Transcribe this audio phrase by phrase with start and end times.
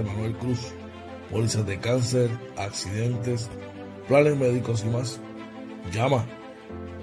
[0.00, 0.72] Emanuel Cruz.
[1.30, 3.48] Pólizas de cáncer, accidentes,
[4.08, 5.20] planes médicos y más.
[5.92, 6.26] Llama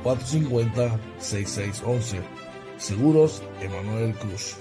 [0.04, 2.22] 450-6611.
[2.78, 4.58] Seguros Emanuel Cruz.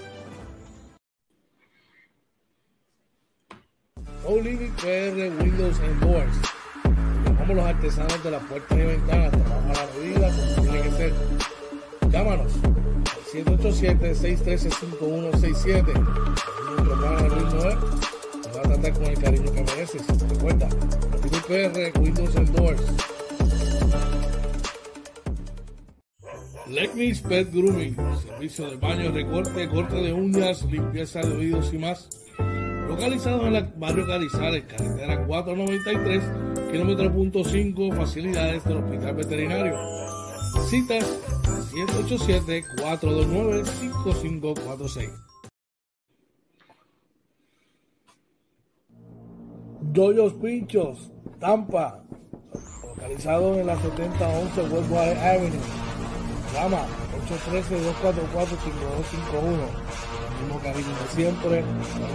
[4.23, 6.37] No Living PR Windows and Doors.
[7.37, 10.91] Como los artesanos de las puertas y ventanas, trabajo a la medida como tiene que
[10.91, 11.13] ser.
[12.09, 12.51] Llámanos
[13.31, 15.93] 787-613-5167.
[15.93, 17.31] Nuestro plan al
[18.57, 20.01] ritmo es te va a tratar con el cariño que mereces.
[20.29, 20.69] Recuerda,
[21.23, 22.81] Living PR Windows and Doors.
[26.67, 32.09] Lecnis Pet Grooming, servicio de baño, recorte, corte de uñas, limpieza de oídos y más.
[32.87, 36.23] Localizado en el barrio Carizales, carretera 493,
[36.71, 39.75] kilómetro punto 5, facilidades del Hospital Veterinario.
[40.69, 41.05] Citas
[42.77, 45.26] 787-429-5546.
[49.93, 52.03] Doyos Pinchos, Tampa,
[52.83, 55.59] localizado en la 7011 Westwater Avenue.
[56.53, 56.85] Llama
[59.31, 59.41] 813-244-5251.
[60.29, 61.65] El mismo cariño de siempre, el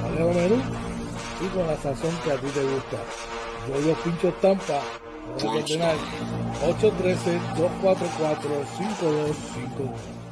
[0.02, 0.62] valero menú
[1.41, 2.98] y con la sazón que a ti te gusta.
[3.69, 4.80] Doyos Pinchos Tampa,
[5.41, 5.96] puedes ordenar
[9.80, 10.22] 813-244-5251.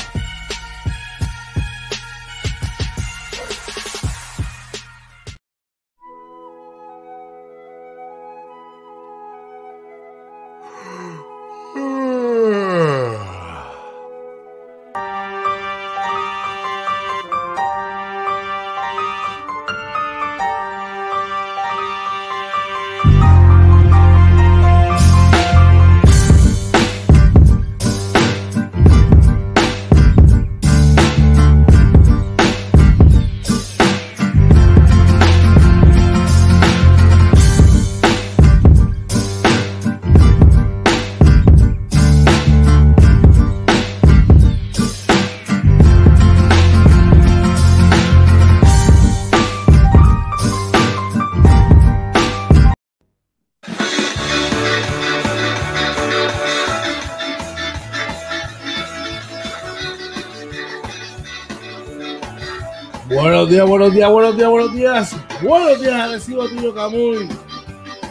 [63.54, 65.16] Días, buenos días, buenos días, buenos días.
[65.44, 67.30] Buenos días, Arecibo Tuyo Camuy.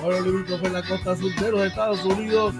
[0.00, 2.54] Buenos limítrofes en la costa sur de los Estados Unidos,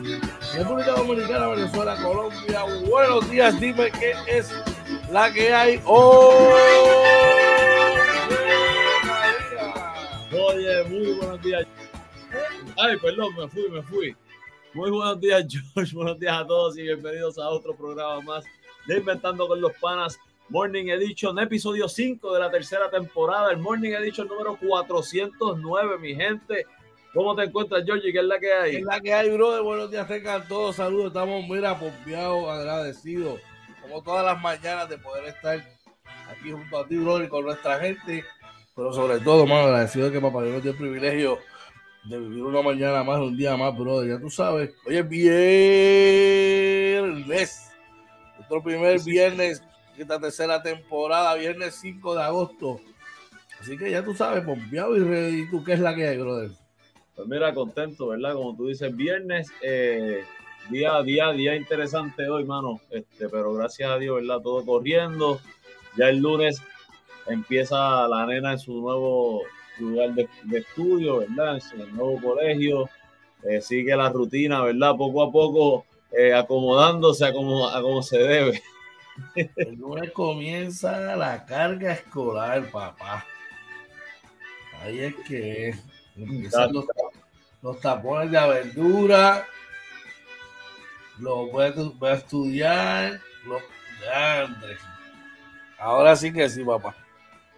[0.52, 2.64] República Dominicana, Venezuela, Colombia.
[2.90, 4.52] Buenos días, dime qué es
[5.12, 6.54] la que hay hoy.
[10.32, 11.64] Oye, muy buenos días.
[12.78, 14.16] Ay, perdón, me fui, me fui.
[14.74, 15.44] Muy buenos días,
[15.74, 15.94] George.
[15.94, 18.44] Buenos días a todos y bienvenidos a otro programa más
[18.88, 23.92] de Inventando con los Panas Morning Edition, episodio 5 de la tercera temporada, el Morning
[23.92, 26.66] Edition número 409, mi gente.
[27.14, 28.12] ¿Cómo te encuentras, George?
[28.12, 28.70] ¿Qué es la que hay?
[28.72, 29.62] ¿Qué es la que hay, brother?
[29.62, 30.76] Buenos días, tengan todos.
[30.76, 33.40] Saludos, estamos muy pompeados, agradecidos,
[33.80, 35.58] como todas las mañanas, de poder estar
[36.28, 38.24] aquí junto a ti, brother, con nuestra gente.
[38.74, 41.38] Pero sobre todo, mano, agradecido de que Papá Dios nos dio el privilegio
[42.04, 44.10] de vivir una mañana más, un día más, brother.
[44.10, 45.62] Ya tú sabes, hoy es viernes.
[48.36, 49.71] Nuestro primer viernes de
[50.02, 52.80] esta tercera temporada, viernes 5 de agosto.
[53.60, 55.50] Así que ya tú sabes, pompeado y ready.
[55.50, 56.50] ¿Tú qué es la que hay, brother?
[57.14, 58.34] Pues mira, contento, ¿verdad?
[58.34, 60.24] Como tú dices, viernes, eh,
[60.70, 62.80] día a día, día interesante hoy, mano.
[62.90, 64.40] Este, pero gracias a Dios, ¿verdad?
[64.42, 65.40] Todo corriendo.
[65.96, 66.60] Ya el lunes
[67.26, 69.42] empieza la nena en su nuevo
[69.78, 71.60] lugar de, estudio, ¿verdad?
[71.74, 72.88] En el nuevo colegio.
[73.44, 74.96] Eh, sigue la rutina, ¿verdad?
[74.96, 78.62] Poco a poco eh, acomodándose a como, a como se debe.
[79.34, 83.24] El lunes comienza la carga escolar, papá.
[84.80, 85.74] Ahí es que
[86.16, 86.86] empiezan los,
[87.62, 89.46] los tapones de aventura.
[91.18, 93.20] Los voy a, voy a estudiar.
[93.46, 93.62] Los
[94.14, 94.80] Andrés.
[95.78, 96.96] Ahora sí que sí, papá.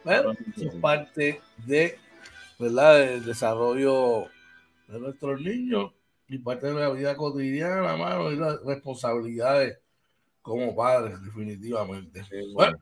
[0.04, 1.98] Bueno, es parte de,
[2.58, 2.98] ¿verdad?
[2.98, 4.28] del desarrollo
[4.88, 5.92] de nuestros niños
[6.28, 9.78] y parte de la vida cotidiana, mano, y las responsabilidades
[10.44, 12.22] como padres, definitivamente.
[12.52, 12.76] Bueno,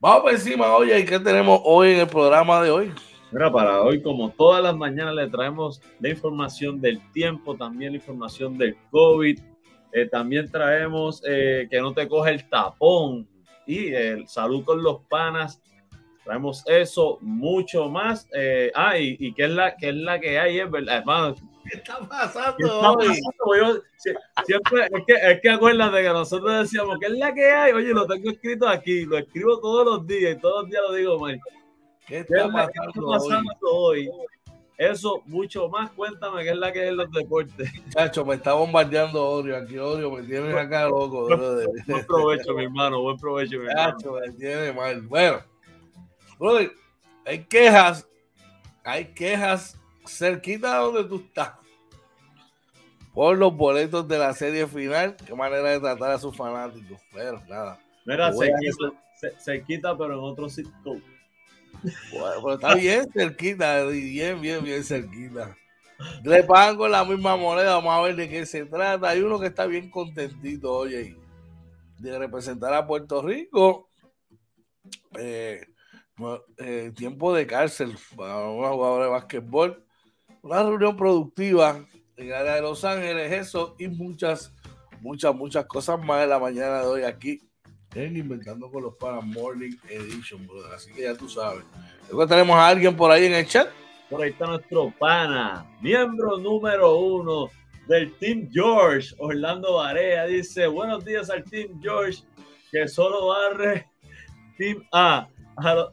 [0.00, 2.92] vamos por encima, oye, ¿y qué tenemos hoy en el programa de hoy?
[3.30, 7.98] Mira, para hoy, como todas las mañanas, le traemos la información del tiempo, también la
[7.98, 9.38] información del COVID.
[9.92, 13.28] Eh, también traemos eh, que no te coge el tapón
[13.64, 15.62] y el salud con los panas.
[16.24, 18.28] Traemos eso, mucho más.
[18.34, 21.36] Eh, ah, y, qué es la que es la que hay, es verdad, hermano.
[21.72, 22.98] ¿Qué está pasando
[24.44, 27.72] siempre, es que, es que acuérdate que nosotros decíamos, ¿qué es la que hay?
[27.72, 30.94] Oye, lo tengo escrito aquí, lo escribo todos los días y todos los días lo
[30.94, 31.40] digo, Mike.
[32.06, 34.10] ¿Qué está, pasando, hoy?
[34.76, 37.72] Eso, mucho más, cuéntame qué es la que es los deportes.
[37.88, 39.56] Chacho, me está bombardeando Orio.
[39.56, 41.26] Aquí Orio me tiene acá loco.
[41.86, 43.00] Buen provecho, mi hermano.
[43.00, 43.92] Buen provecho, mi hermano.
[43.92, 45.00] Chacho, me tiene mal.
[45.02, 45.40] Bueno,
[47.24, 48.06] hay quejas.
[48.84, 51.52] Hay quejas cerquita de donde tú estás.
[53.14, 55.16] Por los boletos de la serie final.
[55.16, 57.00] Qué manera de tratar a sus fanáticos.
[57.12, 57.78] Pero nada.
[58.06, 58.32] Mira,
[59.38, 60.72] se quita, pero en otro sitio.
[60.82, 65.56] Bueno, pero está bien cerquita, bien, bien, bien cerquita.
[66.24, 69.08] Le pagan con la misma moneda, vamos a ver de qué se trata.
[69.08, 71.16] Hay uno que está bien contentito, oye,
[71.98, 73.88] de representar a Puerto Rico.
[75.18, 75.66] Eh,
[76.58, 79.84] eh, tiempo de cárcel para una jugadora de básquetbol.
[80.42, 81.86] Una reunión productiva
[82.16, 84.52] en el área de Los Ángeles, eso y muchas,
[85.00, 87.40] muchas, muchas cosas más en la mañana de hoy aquí
[87.94, 90.74] en Inventando con los Panas Morning Edition, brother.
[90.74, 91.62] Así que ya tú sabes.
[92.08, 93.68] Luego tenemos a alguien por ahí en el chat.
[94.10, 97.48] Por ahí está nuestro pana, miembro número uno
[97.86, 100.26] del Team George, Orlando Barea.
[100.26, 102.24] Dice: Buenos días al Team George,
[102.72, 103.88] que solo barre
[104.58, 105.28] Team A,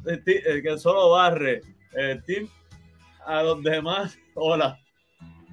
[0.07, 1.61] eh, eh, que solo barre
[1.93, 2.49] el Team
[3.27, 4.17] a los demás.
[4.41, 4.79] Hola.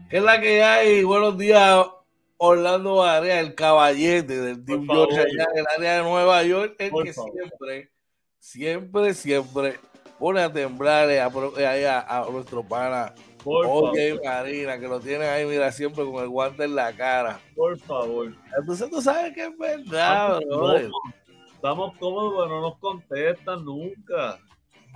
[0.08, 1.02] ¿Qué es la que hay?
[1.02, 1.84] Buenos días,
[2.36, 6.92] Orlando Barea, el caballete del Team George allá en el área de Nueva York, el
[7.02, 7.90] que siempre,
[8.38, 9.80] siempre, siempre
[10.20, 13.12] pone a temblar a, a, nuestro pana
[13.44, 17.40] Oye Marina, que lo tiene ahí, mira, siempre con el guante en la cara.
[17.56, 18.32] Por favor.
[18.56, 20.76] Entonces tú sabes que es verdad, bro.
[21.54, 24.38] Estamos cómodos, pero no nos contestan nunca.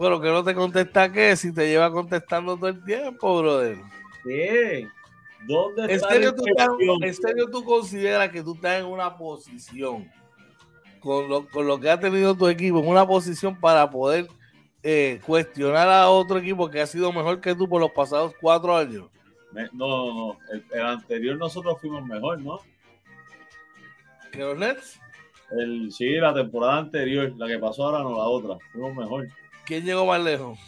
[0.00, 3.76] Pero que no te contesta qué, si te lleva contestando todo el tiempo, brother.
[4.24, 4.88] ¿Qué?
[5.46, 6.44] ¿Dónde ¿En serio, tú
[7.02, 10.10] ¿En serio tú consideras que tú estás en una posición
[11.00, 14.26] con lo, con lo que ha tenido tu equipo, en una posición para poder
[14.82, 18.74] eh, cuestionar a otro equipo que ha sido mejor que tú por los pasados cuatro
[18.74, 19.04] años?
[19.52, 20.38] No, no, no.
[20.72, 22.58] El, anterior nosotros fuimos mejor, ¿no?
[24.32, 24.98] ¿Que los Nets?
[25.58, 28.56] El, sí, la temporada anterior, la que pasó ahora no la otra.
[28.72, 29.28] Fuimos mejor.
[29.66, 30.58] ¿Quién llegó más lejos?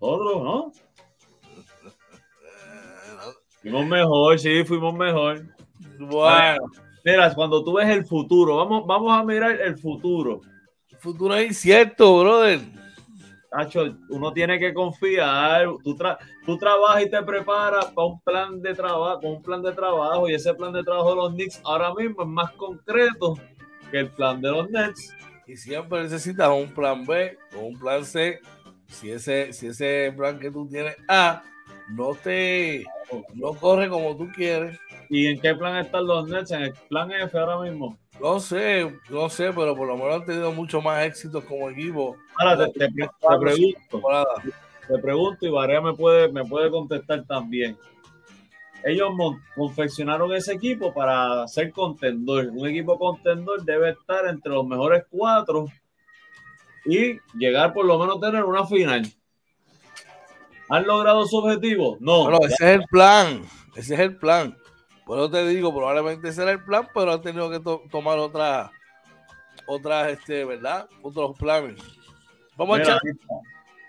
[0.00, 0.72] Nosotros, ¿no?
[3.62, 5.44] Fuimos mejor, sí, fuimos mejor.
[5.98, 6.62] Bueno.
[7.04, 10.40] Mira, cuando tú ves el futuro, vamos, vamos a mirar el futuro.
[10.90, 12.60] El futuro es incierto, brother.
[13.52, 15.66] Nacho, uno tiene que confiar.
[15.82, 15.96] Tú,
[16.46, 20.34] tú trabajas y te preparas para un plan de trabajo, un plan de trabajo, y
[20.34, 23.34] ese plan de trabajo de los Knicks ahora mismo es más concreto
[23.90, 25.14] que el plan de los Nets.
[25.46, 28.40] Y siempre necesitas un plan B o un plan C.
[28.86, 31.42] Si ese, si ese plan que tú tienes A
[31.88, 32.84] no te
[33.34, 34.78] no corre como tú quieres.
[35.08, 36.52] ¿Y en qué plan están los Nets?
[36.52, 37.98] ¿En el plan F ahora mismo?
[38.20, 42.16] No sé, no sé, pero por lo menos han tenido mucho más éxitos como equipo.
[42.36, 44.02] Ahora te, pregunto,
[44.86, 47.78] te pregunto y Varea me puede, me puede contestar también.
[48.84, 49.10] Ellos
[49.54, 52.48] confeccionaron ese equipo para ser contendor.
[52.48, 55.66] Un equipo contendor debe estar entre los mejores cuatro
[56.84, 59.06] y llegar por lo menos a tener una final.
[60.68, 61.96] ¿Han logrado su objetivo?
[62.00, 62.30] No.
[62.40, 63.42] Ese es el plan.
[63.74, 64.56] Ese es el plan.
[65.10, 67.58] Por eso te digo, probablemente ese era el plan, pero han tenido que
[67.90, 68.70] tomar otras,
[69.66, 70.88] otras, este, ¿verdad?
[71.02, 71.82] Otros planes.
[72.56, 73.00] Vamos a echar.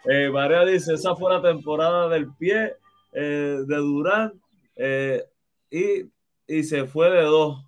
[0.05, 2.73] Eh, Marea dice: esa fue la temporada del pie
[3.11, 4.33] eh, de Durán
[4.75, 5.23] eh,
[5.69, 6.09] y,
[6.47, 7.67] y se fue de dos.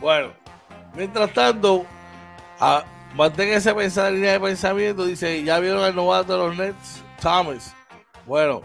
[0.00, 0.32] Bueno,
[0.96, 1.84] mientras tanto,
[2.58, 2.82] a,
[3.14, 5.04] Mantén esa línea de pensamiento.
[5.04, 7.76] Dice, ya vieron al novato de los Nets, Thomas.
[8.24, 8.62] Bueno,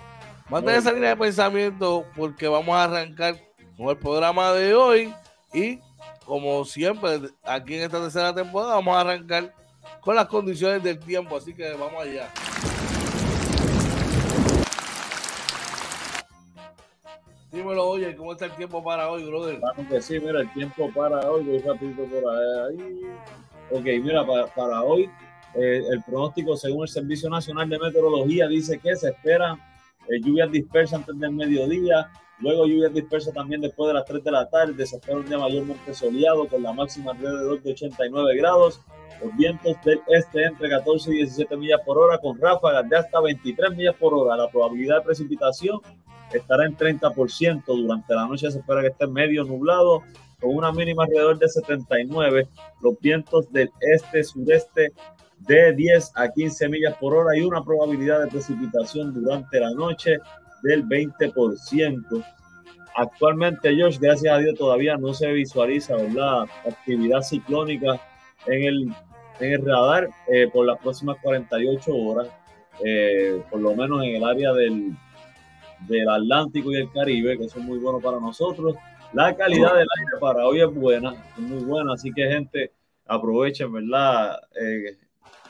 [0.54, 3.42] mantén esa línea de pensamiento porque vamos a arrancar
[3.76, 5.12] con el programa de hoy.
[5.52, 5.80] Y
[6.26, 9.52] como siempre, aquí en esta tercera temporada, vamos a arrancar
[10.00, 11.38] con las condiciones del tiempo.
[11.38, 12.30] Así que vamos allá.
[17.52, 19.60] Dímelo, oye, ¿cómo está el tiempo para hoy, brother?
[19.60, 23.02] Vamos que sí, mira, el tiempo para hoy, voy rapidito por ahí.
[23.72, 24.24] Ok, mira,
[24.56, 25.10] para, hoy
[25.56, 29.60] eh, el pronóstico según el Servicio Nacional de Meteorología dice que se esperan
[30.10, 32.10] eh, lluvias dispersas antes del mediodía
[32.44, 34.86] Luego lluvias dispersas también después de las 3 de la tarde.
[34.86, 38.82] Se espera un día mayormente soleado con la máxima alrededor de 89 grados.
[39.24, 43.22] Los vientos del este entre 14 y 17 millas por hora con ráfagas de hasta
[43.22, 44.36] 23 millas por hora.
[44.36, 45.80] La probabilidad de precipitación
[46.34, 47.64] estará en 30%.
[47.66, 50.02] Durante la noche se espera que esté medio nublado
[50.42, 52.50] con una mínima alrededor de 79.
[52.82, 54.92] Los vientos del este-sureste
[55.48, 60.18] de 10 a 15 millas por hora y una probabilidad de precipitación durante la noche
[60.64, 62.26] del 20%.
[62.96, 68.00] Actualmente, George, gracias a Dios, todavía no se visualiza la actividad ciclónica
[68.46, 68.96] en el,
[69.40, 72.28] en el radar eh, por las próximas 48 horas,
[72.84, 74.96] eh, por lo menos en el área del,
[75.88, 78.76] del Atlántico y el Caribe, que son muy buenos para nosotros.
[79.12, 82.72] La calidad del aire para hoy es buena, es muy buena, así que gente,
[83.06, 84.40] aprovechen, ¿verdad?
[84.60, 84.98] Eh,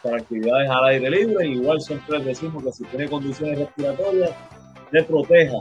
[0.04, 1.48] para actividades al aire libre.
[1.48, 4.32] Igual siempre decimos que si tiene condiciones respiratorias,
[4.92, 5.58] te proteja.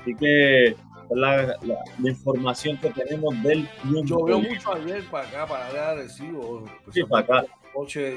[0.00, 0.76] Así que
[1.10, 3.68] la, la, información que tenemos del
[4.04, 6.64] Llovió mucho ayer para acá, para el agresivo.
[6.92, 7.46] Sí, para acá.
[7.72, 8.16] Coche,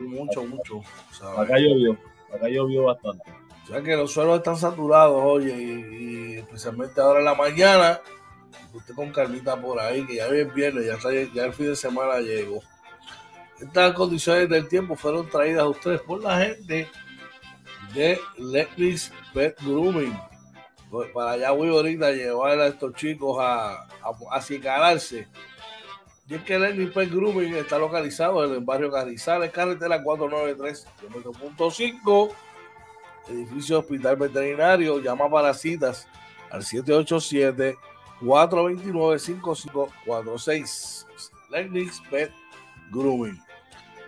[0.00, 0.80] mucho, mucho.
[1.36, 1.96] Acá llovió,
[2.32, 3.30] acá llovió bastante.
[3.64, 8.00] O sea que los suelos están saturados, oye, y, especialmente ahora en la mañana,
[8.72, 10.96] usted con carnita por ahí, que ya viene viernes, ya,
[11.34, 12.62] ya el fin de semana llegó.
[13.60, 16.88] Estas condiciones del tiempo fueron traídas a ustedes por la gente
[17.94, 20.18] de Let's Pet Grooming.
[20.90, 26.42] Pues, para allá voy ahorita a llevar a estos chicos a, a, a Y es
[26.42, 32.34] que Let's Pet Grooming está localizado en el barrio Carrizales, carretera 493, kilómetro 5,
[33.28, 35.00] edificio Hospital Veterinario.
[35.00, 36.08] Llama para citas
[36.50, 37.76] al 787
[38.24, 41.06] 429 5546.
[41.50, 42.32] Let's Pet
[42.90, 43.49] Grooming.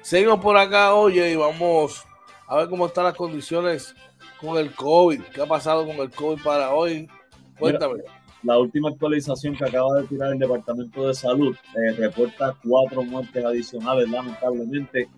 [0.03, 2.05] Seguimos por acá, oye, y vamos
[2.49, 3.95] a ver cómo están las condiciones
[4.41, 5.23] con el COVID.
[5.33, 7.09] ¿Qué ha pasado con el COVID para hoy?
[7.57, 8.03] Cuéntame.
[8.43, 13.45] la última actualización que acaba de tirar el Departamento de Salud eh, reporta cuatro muertes
[13.45, 15.09] adicionales, lamentablemente.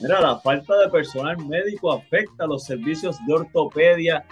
[0.00, 4.26] Mira, la falta de personal médico afecta a los servicios de ortopedia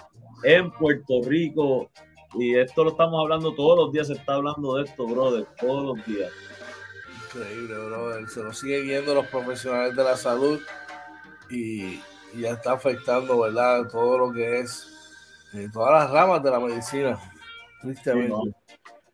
[0.44, 1.90] en Puerto Rico.
[2.34, 5.96] Y esto lo estamos hablando todos los días, se está hablando de esto, brother, todos
[5.96, 6.30] los días.
[7.26, 8.28] Increíble, brother.
[8.28, 10.60] Se lo sigue viendo los profesionales de la salud
[11.50, 12.00] y
[12.34, 13.88] y ya está afectando, ¿verdad?
[13.90, 14.86] Todo lo que es,
[15.54, 17.18] eh, todas las ramas de la medicina,
[17.82, 18.34] tristemente.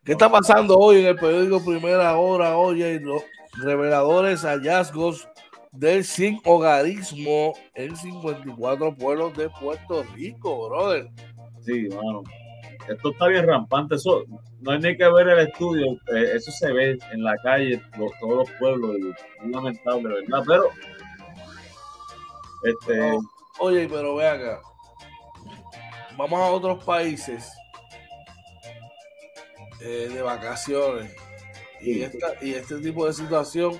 [0.04, 2.56] ¿Qué está pasando hoy en el periódico Primera Hora?
[2.58, 3.22] Oye, los
[3.56, 5.28] reveladores hallazgos
[5.72, 11.08] del sin hogarismo en 54 pueblos de Puerto Rico, brother.
[11.60, 12.22] Sí, mano.
[12.88, 13.94] Esto está bien rampante.
[13.94, 14.24] Eso
[14.60, 15.92] no hay ni que ver el estudio.
[16.14, 17.80] Eh, eso se ve en la calle,
[18.20, 18.96] todos los pueblos.
[19.42, 20.44] Es lamentable, ¿verdad?
[20.46, 20.64] Pero
[22.64, 23.18] este...
[23.58, 24.60] oye, pero ve acá.
[26.16, 27.52] Vamos a otros países
[29.80, 31.14] eh, de vacaciones.
[31.80, 33.78] Y, esta, y este tipo de situación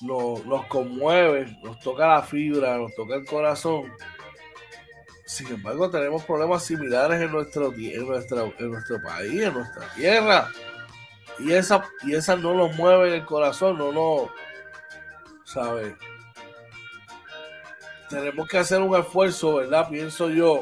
[0.00, 3.92] nos, nos conmueve, nos toca la fibra, nos toca el corazón.
[5.26, 10.48] sin embargo, tenemos problemas similares en nuestro, en nuestro, en nuestro país, en nuestra tierra.
[11.38, 14.30] Y esa, y esa no nos mueve el corazón, no nos,
[15.44, 15.94] ¿sabes?
[18.12, 19.88] Tenemos que hacer un esfuerzo, ¿verdad?
[19.88, 20.60] Pienso yo,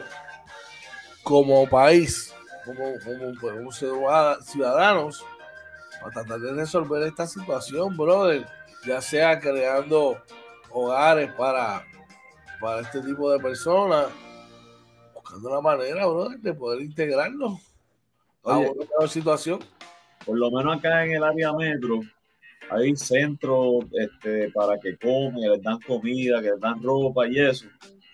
[1.24, 2.32] como país,
[2.64, 2.94] como,
[3.40, 5.24] como, ciudadanos,
[6.00, 8.46] para tratar de resolver esta situación, brother.
[8.86, 10.22] Ya sea creando
[10.70, 11.84] hogares para,
[12.60, 14.06] para este tipo de personas,
[15.12, 17.60] buscando una manera, brother, de poder integrarlos
[18.44, 19.58] a una situación.
[20.24, 22.00] Por lo menos acá en el área metro,
[22.70, 27.66] hay centros este, para que comen, les dan comida, que les dan ropa y eso.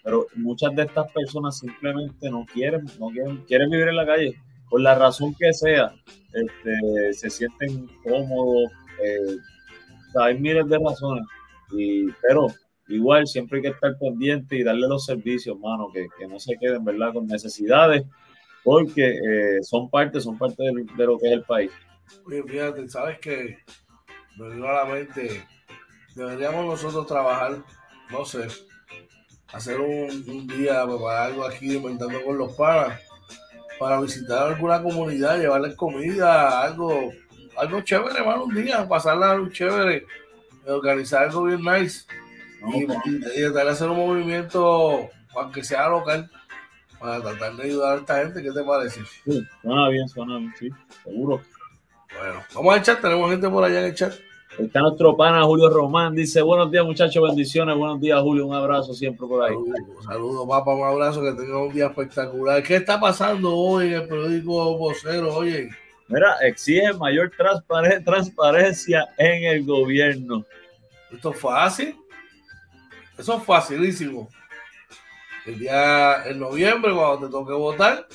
[0.02, 4.34] Pero muchas de estas personas simplemente no quieren, no quieren, quieren vivir en la calle,
[4.70, 5.92] por la razón que sea.
[6.32, 8.70] Este, se sienten cómodos,
[9.02, 9.36] eh,
[10.20, 11.24] hay miles de razones.
[11.72, 12.46] Y, pero
[12.88, 16.56] igual siempre hay que estar pendiente y darle los servicios, hermano, que, que no se
[16.56, 18.04] queden, ¿verdad?, con necesidades,
[18.64, 21.70] porque eh, son parte, son parte de, lo que es el país.
[22.24, 23.58] Oye, fíjate, sabes que
[24.36, 25.46] me dio a la mente,
[26.14, 27.58] deberíamos nosotros trabajar,
[28.10, 28.46] no sé,
[29.52, 33.00] hacer un, día, preparar algo aquí, inventando con los panas,
[33.78, 37.12] para visitar alguna comunidad, llevarles comida, algo,
[37.56, 40.06] algo chévere, hermano, un día, pasarla algo chévere,
[40.66, 42.04] organizar algo bien nice
[42.74, 46.30] y, y, y, hacer un movimiento, aunque sea local,
[46.98, 48.42] para tratar de ayudar a esta gente.
[48.42, 49.00] ¿Qué te parece?
[49.24, 50.70] Sí, suena bien, suena bien, sí,
[51.04, 51.42] seguro.
[52.16, 54.14] Bueno, vamos al chat, tenemos gente por allá en el chat.
[54.58, 58.94] Está nuestro pana Julio Román, dice buenos días muchachos, bendiciones, buenos días Julio, un abrazo
[58.94, 59.54] siempre por ahí.
[59.54, 62.62] Saludos, saludo, papá, un abrazo, que tenga un día espectacular.
[62.62, 65.34] ¿Qué está pasando hoy en el periódico Vocero?
[65.34, 65.68] Oye.
[66.08, 67.32] Mira, exige mayor
[68.04, 70.44] transparencia en el gobierno.
[71.12, 71.96] Esto es fácil.
[73.18, 74.28] Eso es facilísimo.
[75.44, 78.06] El día en noviembre, cuando te toque votar,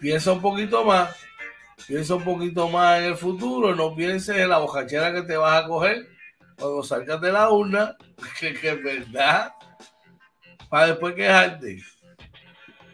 [0.00, 1.14] piensa un poquito más.
[1.86, 3.74] Piensa un poquito más en el futuro.
[3.74, 6.08] No pienses en la bojachera que te vas a coger
[6.58, 7.96] cuando salgas de la urna,
[8.40, 9.52] que, es verdad.
[10.68, 11.82] Para después quejarte.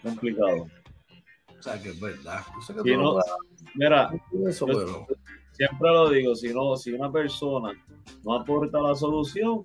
[0.03, 0.67] Complicado.
[1.59, 2.43] O sea, que es verdad.
[3.75, 4.11] mira,
[5.53, 7.73] siempre lo digo, si no, si una persona
[8.25, 9.63] no aporta la solución,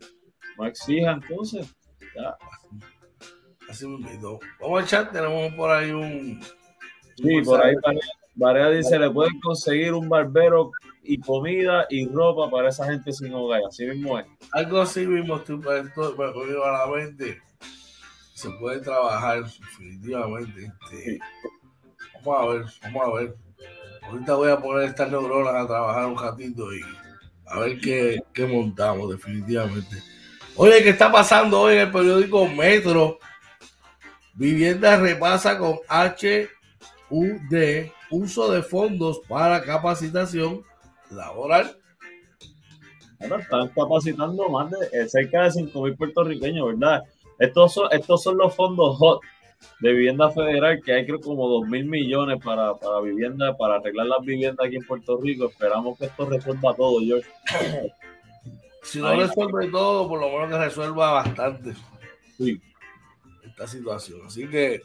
[0.58, 1.74] no exija entonces.
[2.16, 2.38] Ya.
[3.70, 4.40] Así mismo.
[4.60, 6.42] Vamos al chat, tenemos por ahí un.
[7.16, 7.76] Sí, por ahí
[8.36, 10.72] Varea dice: le pueden conseguir un barbero
[11.04, 13.62] y comida y ropa para esa gente sin hogar.
[13.68, 14.26] Así mismo es.
[14.52, 17.42] Algo así mismo estoy me a la mente.
[18.34, 20.66] Se puede trabajar definitivamente.
[20.66, 21.20] Este,
[22.24, 23.36] vamos a ver, vamos a ver.
[24.04, 26.82] Ahorita voy a poner estas neuronas a trabajar un ratito y
[27.48, 29.98] a ver qué, qué montamos definitivamente.
[30.58, 33.20] Oye, ¿qué está pasando hoy en el periódico Metro?
[34.34, 35.80] Vivienda repasa con
[37.10, 40.64] HUD uso de fondos para capacitación
[41.12, 41.78] laboral.
[43.20, 47.04] Bueno, están capacitando más de eh, cerca de 5 mil puertorriqueños, ¿verdad?
[47.40, 49.22] Estos son, estos son los fondos HOT
[49.80, 54.08] de vivienda federal, que hay creo como 2 mil millones para, para vivienda, para arreglar
[54.08, 55.46] las viviendas aquí en Puerto Rico.
[55.46, 57.30] Esperamos que esto resuelva todo, George.
[58.84, 61.74] Si no resuelve todo, por lo menos que resuelva bastante
[63.44, 64.20] esta situación.
[64.28, 64.82] Así que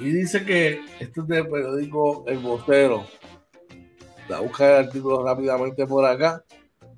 [0.00, 3.06] Y dice que esto es del periódico El Vocero
[4.28, 6.42] la busca el artículo rápidamente por acá.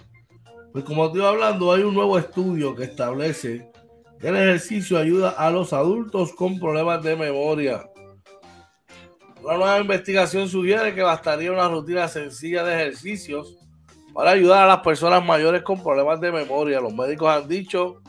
[0.74, 3.70] Pues como estoy hablando, hay un nuevo estudio que establece
[4.18, 7.88] que el ejercicio ayuda a los adultos con problemas de memoria.
[9.40, 13.56] Una nueva investigación sugiere que bastaría una rutina sencilla de ejercicios
[14.12, 16.80] para ayudar a las personas mayores con problemas de memoria.
[16.80, 18.02] Los médicos han dicho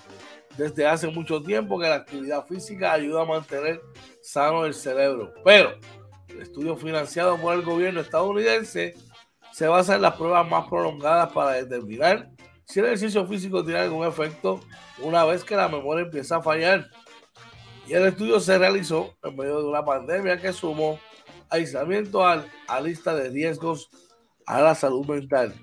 [0.57, 3.79] desde hace mucho tiempo que la actividad física ayuda a mantener
[4.23, 5.35] sano el cerebro.
[5.43, 5.75] Pero
[6.29, 8.95] el estudio financiado por el gobierno estadounidense
[9.51, 12.34] se basa en las pruebas más prolongadas para determinar
[12.65, 14.59] si el ejercicio físico tiene algún efecto
[14.99, 16.87] una vez que la memoria empieza a fallar.
[17.87, 20.99] Y el estudio se realizó en medio de una pandemia que sumó
[21.49, 23.89] aislamiento a, a lista de riesgos
[24.47, 25.53] a la salud mental.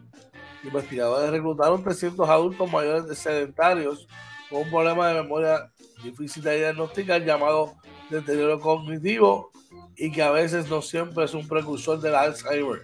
[0.62, 4.06] Investigadores reclutaron 300 adultos mayores de sedentarios
[4.48, 5.72] con un problema de memoria
[6.04, 7.74] difícil de diagnosticar llamado
[8.10, 9.50] deterioro cognitivo
[9.96, 12.82] y que a veces no siempre es un precursor del Alzheimer.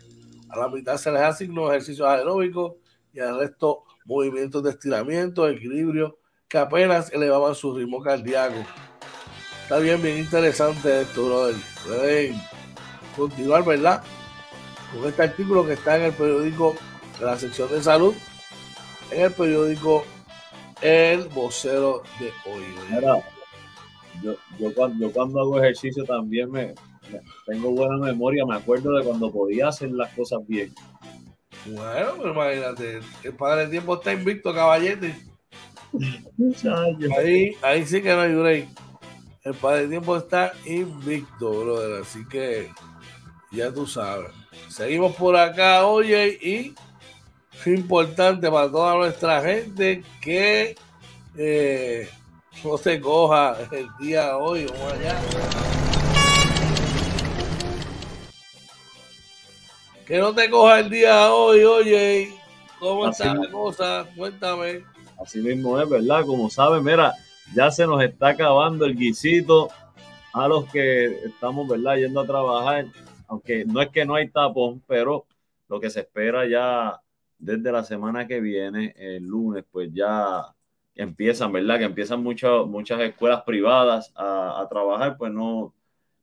[0.48, 2.74] A la mitad se les asignó ejercicios aeróbicos
[3.12, 6.18] y al resto movimientos de estiramiento, equilibrio,
[6.49, 8.57] que apenas elevaban su ritmo cardíaco.
[9.62, 11.55] Está bien, bien interesante esto, brother.
[11.87, 12.40] Pueden
[13.14, 14.03] continuar, ¿verdad?
[14.94, 16.75] Con este artículo que está en el periódico
[17.21, 18.14] de la sección de salud,
[19.11, 20.05] en el periódico
[20.81, 22.64] El Vocero de hoy.
[24.23, 26.75] yo, yo, cuando, yo cuando hago ejercicio también me,
[27.47, 30.73] tengo buena memoria, me acuerdo de cuando podía hacer las cosas bien.
[31.66, 35.14] Bueno, pero imagínate, el padre del tiempo está invicto, caballete.
[37.16, 38.68] Ahí, ahí sí que no hay break.
[39.44, 42.03] El padre del tiempo está invicto, brother.
[42.03, 42.71] Así que
[43.51, 44.31] ya tú sabes.
[44.68, 46.75] Seguimos por acá, oye, y
[47.59, 50.77] es importante para toda nuestra gente que
[51.37, 52.09] eh,
[52.64, 55.67] no se coja el día hoy o mañana.
[60.09, 62.33] Que no te coja el día hoy, oye.
[62.79, 64.07] ¿Cómo está la cosa?
[64.16, 64.83] Cuéntame.
[65.23, 66.25] Así mismo es, ¿verdad?
[66.25, 67.12] Como saben, mira,
[67.55, 69.68] ya se nos está acabando el guisito
[70.33, 71.97] a los que estamos, ¿verdad?
[71.97, 72.87] Yendo a trabajar.
[73.27, 75.27] Aunque no es que no hay tapón, pero
[75.68, 76.99] lo que se espera ya
[77.38, 80.42] desde la semana que viene, el lunes, pues ya
[80.94, 81.81] empiezan, ¿verdad?
[81.81, 85.75] Que empiezan muchas muchas escuelas privadas a, a, trabajar, pues no,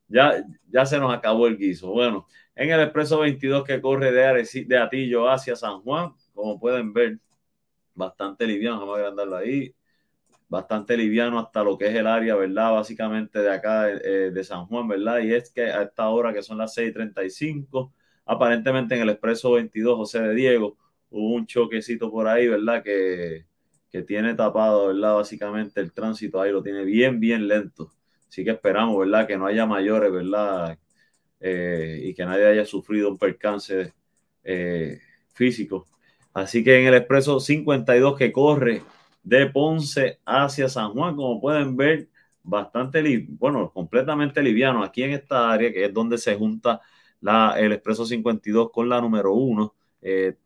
[0.08, 1.92] ya, ya se nos acabó el guiso.
[1.92, 6.92] Bueno, en el expreso 22 que corre de, de Atillo hacia San Juan, como pueden
[6.92, 7.18] ver,
[7.94, 9.74] bastante liviano, vamos a agrandarlo ahí,
[10.48, 12.72] bastante liviano hasta lo que es el área, ¿verdad?
[12.72, 15.20] Básicamente de acá eh, de San Juan, ¿verdad?
[15.20, 17.92] Y es que a esta hora que son las 6:35,
[18.24, 20.78] aparentemente en el expreso 22 José de Diego,
[21.10, 22.82] hubo un choquecito por ahí, ¿verdad?
[22.82, 23.46] Que,
[23.90, 25.14] que tiene tapado, ¿verdad?
[25.16, 27.92] Básicamente el tránsito ahí lo tiene bien, bien lento.
[28.28, 29.26] Así que esperamos, ¿verdad?
[29.26, 30.78] Que no haya mayores, ¿verdad?
[31.40, 33.92] Eh, y que nadie haya sufrido un percance
[34.44, 35.00] eh,
[35.34, 35.86] físico.
[36.32, 38.82] Así que en el expreso 52 que corre
[39.22, 42.08] de Ponce hacia San Juan, como pueden ver,
[42.42, 46.80] bastante, bueno, completamente liviano aquí en esta área, que es donde se junta
[47.20, 49.74] la, el expreso 52 con la número 1.
[50.02, 50.36] Eh,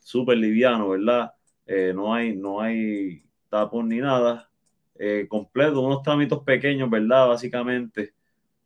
[0.00, 1.32] súper liviano, ¿verdad?
[1.66, 4.50] Eh, no, hay, no hay tapón ni nada.
[4.96, 7.28] Eh, completo, unos trámites pequeños, ¿verdad?
[7.28, 8.14] Básicamente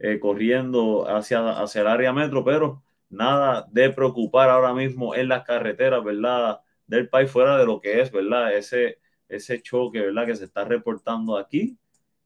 [0.01, 5.45] eh, corriendo hacia, hacia el área metro, pero nada de preocupar ahora mismo en las
[5.45, 6.61] carreteras, ¿verdad?
[6.87, 8.53] Del país fuera de lo que es, ¿verdad?
[8.55, 10.27] Ese, ese choque, ¿verdad?
[10.27, 11.79] Que se está reportando aquí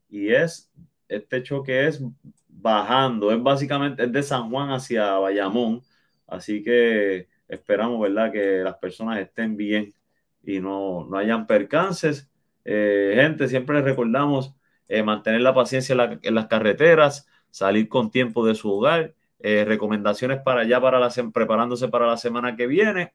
[0.08, 0.70] y es,
[1.08, 2.02] este choque es
[2.48, 5.82] bajando, es básicamente, es de San Juan hacia Bayamón,
[6.26, 9.94] así que Esperamos, ¿verdad?, que las personas estén bien
[10.42, 12.30] y no, no hayan percances.
[12.64, 14.54] Eh, gente, siempre les recordamos
[14.88, 19.14] eh, mantener la paciencia en, las carreteras, salir con tiempo de su hogar.
[19.38, 23.12] Eh, recomendaciones para allá, para la, preparándose para la semana que viene.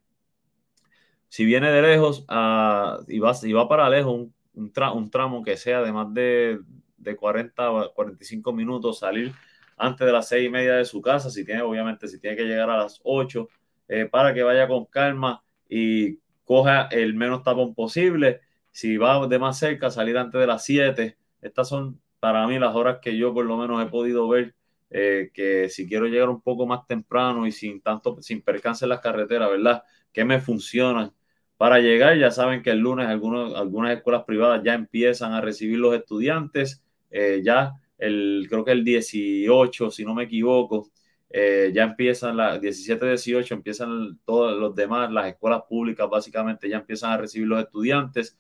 [1.28, 5.10] Si viene de lejos uh, y, va, y va para lejos, un, un, tra un,
[5.10, 6.60] tramo que sea de más de,
[6.96, 9.34] de 40 45 minutos, salir
[9.76, 12.46] antes de las seis y media de su casa, si tiene, obviamente, si tiene que
[12.46, 13.50] llegar a las 8,
[13.90, 18.40] eh, para que vaya con calma y coja el menos tapón posible.
[18.72, 21.18] Si va de más cerca, salir antes de las 7.
[21.42, 24.56] Estas son para mí las horas que yo por lo menos he podido ver
[24.90, 28.90] eh, que si quiero llegar un poco más temprano y sin tanto, sin percance en
[28.90, 29.84] las carreteras, ¿verdad?
[30.12, 31.14] Que me funcionan
[31.58, 32.18] para llegar.
[32.18, 36.84] Ya saben que el lunes algunas escuelas privadas ya empiezan a recibir los estudiantes.
[37.12, 40.90] Eh, ya el, creo que el 18, si no me equivoco,
[41.30, 46.78] eh, ya empiezan las 17, 18, empiezan todos los demás, las escuelas públicas básicamente ya
[46.78, 48.38] empiezan a recibir los estudiantes.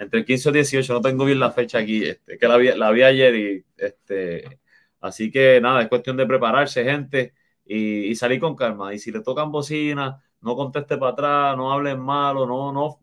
[0.00, 3.02] Entre el 15 y 18, no tengo bien la fecha aquí, este, que la vi,
[3.02, 4.58] ayer y este,
[5.00, 7.34] así que nada, es cuestión de prepararse, gente,
[7.66, 8.94] y, y, salir con calma.
[8.94, 12.98] Y si le tocan bocina, no conteste para atrás, no hable malo, no, no,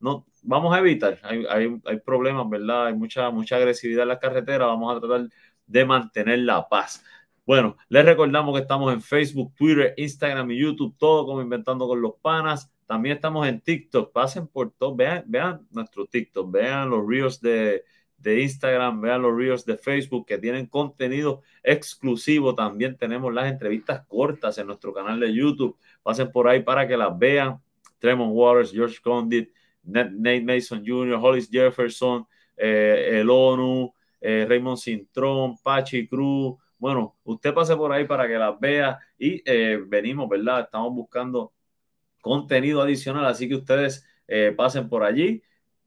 [0.00, 1.18] no, vamos a evitar.
[1.22, 2.88] Hay, hay, hay problemas, ¿verdad?
[2.88, 5.28] Hay mucha, mucha agresividad en la carretera, vamos a tratar
[5.66, 7.02] de mantener la paz.
[7.46, 12.00] Bueno, les recordamos que estamos en Facebook, Twitter, Instagram y YouTube, todo como Inventando con
[12.02, 12.71] los Panas.
[12.86, 14.12] También estamos en TikTok.
[14.12, 17.84] Pasen por todo, vean, vean nuestro TikTok, vean los reels de,
[18.18, 22.54] de Instagram, vean los reels de Facebook que tienen contenido exclusivo.
[22.54, 25.76] También tenemos las entrevistas cortas en nuestro canal de YouTube.
[26.02, 27.60] Pasen por ahí para que las vean.
[27.98, 29.50] Tremont Waters, George Condit,
[29.84, 37.54] Nate Mason Jr., Hollis Jefferson, eh, el ONU, eh, Raymond Cintrón, Pachi Cruz, bueno, usted
[37.54, 40.62] pase por ahí para que las vea y eh, venimos, ¿verdad?
[40.62, 41.52] Estamos buscando
[42.22, 45.42] contenido adicional, así que ustedes eh, pasen por allí,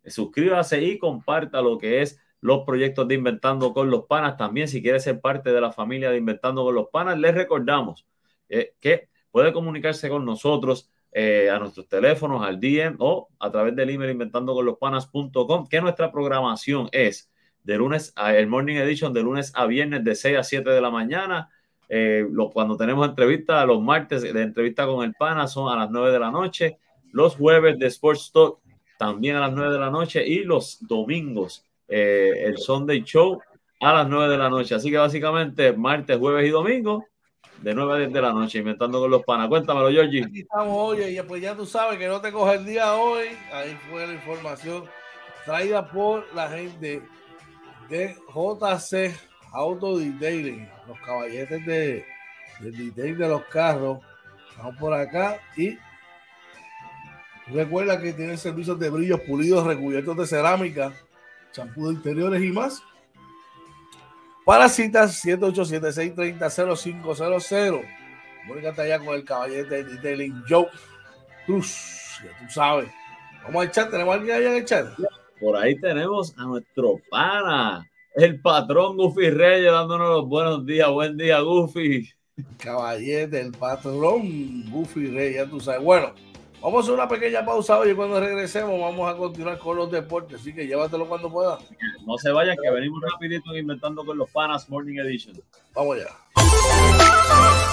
[0.06, 4.38] suscríbase y comparta lo que es los proyectos de Inventando con los Panas.
[4.38, 8.06] También, si quiere ser parte de la familia de Inventando con los Panas, les recordamos
[8.50, 13.89] eh, que puede comunicarse con nosotros a nuestros teléfonos, al DM o a través del
[13.89, 17.32] email inventando con los panas.com, que nuestra programación es
[17.65, 20.82] de lunes a el Morning Edition de lunes a viernes de 6 a 7 de
[20.82, 21.50] la mañana.
[21.89, 26.12] Eh, cuando tenemos entrevistas, los martes de entrevista con el PANA son a las 9
[26.12, 26.78] de la noche.
[27.12, 28.60] Los jueves de Sports Talk
[28.98, 30.28] también a las 9 de la noche.
[30.28, 33.39] Y los domingos, eh, el Sunday Show
[33.82, 34.76] a las 9 de la noche.
[34.76, 37.06] Así que básicamente martes, jueves y domingo
[37.62, 39.48] de 9 a 10 de la noche, inventando con los panas.
[39.48, 40.24] Cuéntamelo, Georgie.
[40.26, 43.28] Aquí estamos, oye, y pues ya tú sabes que no te coge el día hoy.
[43.52, 44.84] Ahí fue la información
[45.45, 47.02] traída por la gente
[47.89, 49.15] de JC
[49.54, 52.06] Auto Detailing, los caballetes de,
[52.60, 54.00] de detail de los carros.
[54.58, 55.78] Vamos por acá y
[57.48, 60.93] recuerda que tienen servicios de brillos pulidos, recubiertos de cerámica,
[61.52, 62.82] champú de interiores y más.
[64.45, 67.84] Para citas 787-630-0500.
[68.41, 70.67] Comunícate allá con el caballete de detailing Joe
[71.48, 72.21] Cruz.
[72.24, 72.88] Ya tú sabes.
[73.43, 74.88] Vamos a echar, tenemos alguien allá en el chat.
[75.39, 80.89] Por ahí tenemos a nuestro pana, el patrón Goofy Reyes, dándonos los buenos días.
[80.89, 82.10] Buen día, Goofy.
[82.58, 85.82] Caballete, el patrón Goofy Reyes, ya tú sabes.
[85.84, 86.13] Bueno,
[86.62, 89.91] vamos a hacer una pequeña pausa hoy y cuando regresemos vamos a continuar con los
[89.91, 90.39] deportes.
[90.39, 91.60] Así que llévatelo cuando pueda.
[92.06, 95.38] No se vayan, que venimos rapidito inventando con los panas Morning Edition.
[95.73, 97.64] Vamos allá.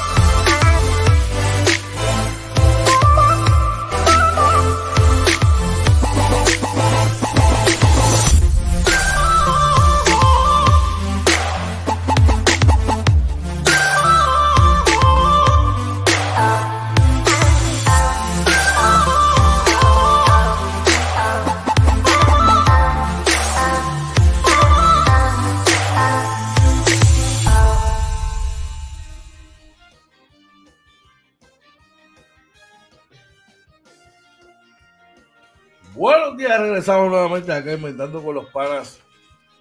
[36.59, 39.01] Regresamos nuevamente acá inventando con los panas.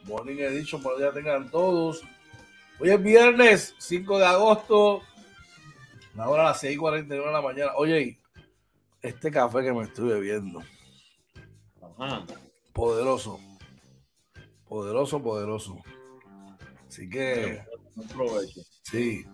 [0.03, 2.01] Morning Edition, buenos días tengan todos.
[2.79, 5.01] Hoy es viernes 5 de agosto,
[6.15, 7.71] la hora a las 6:41 de la mañana.
[7.77, 8.19] Oye,
[9.01, 10.61] este café que me estoy bebiendo,
[11.97, 12.25] Ajá.
[12.73, 13.39] poderoso,
[14.67, 15.77] poderoso, poderoso.
[16.87, 17.63] Así que,
[18.83, 19.25] sí.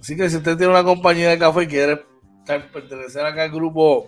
[0.00, 2.04] Así que si usted tiene una compañía de café y quiere
[2.46, 4.06] pertenecer acá al grupo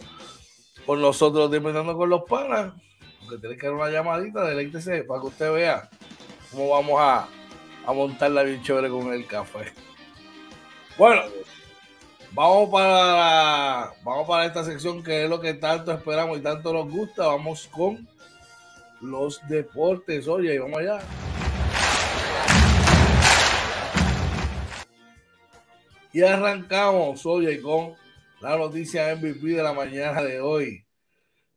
[0.87, 2.73] con nosotros de Inventando con los Panas,
[3.21, 5.89] porque tiene que dar una llamadita, deleítese para que usted vea
[6.51, 7.29] cómo vamos a,
[7.87, 9.73] a montarla bien chévere con el café.
[10.99, 11.23] Bueno,
[12.33, 16.91] vamos para, vamos para esta sección que es lo que tanto esperamos y tanto nos
[16.91, 17.27] gusta.
[17.27, 18.07] Vamos con
[19.01, 20.29] los deportes.
[20.29, 20.99] Oye, vamos allá.
[26.13, 27.95] Y arrancamos, oye, con
[28.43, 30.85] la noticia MVP de la mañana de hoy.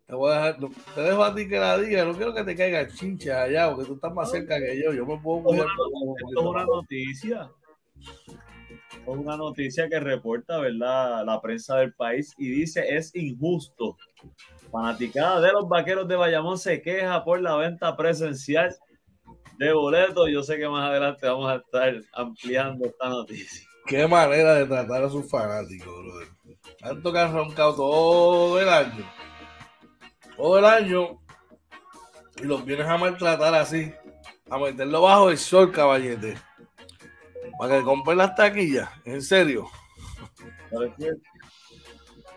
[0.06, 0.58] Te, voy a dejar-
[0.94, 2.06] te dejo a ti que la diga.
[2.06, 4.94] No quiero que te caiga chincha allá, porque tú estás más cerca que yo.
[4.94, 5.66] Yo me puedo Esto
[6.30, 7.50] es una- noticia.
[7.98, 11.26] Es una noticia que reporta, ¿verdad?
[11.26, 13.98] La prensa del país y dice es injusto.
[14.72, 18.76] Fanaticada de los vaqueros de Bayamón se queja por la venta presencial
[19.58, 20.30] de boletos.
[20.30, 23.68] Yo sé que más adelante vamos a estar ampliando esta noticia.
[23.88, 26.28] Qué manera de tratar a sus fanáticos, brother.
[26.80, 29.06] Tanto que han roncado todo el año.
[30.38, 31.20] Todo el año.
[32.38, 33.94] Y los vienes a maltratar así.
[34.50, 36.36] A meterlo bajo el sol, caballete.
[37.58, 38.90] Para que compren las taquillas.
[39.06, 39.68] En serio.
[40.70, 41.12] Pero es que,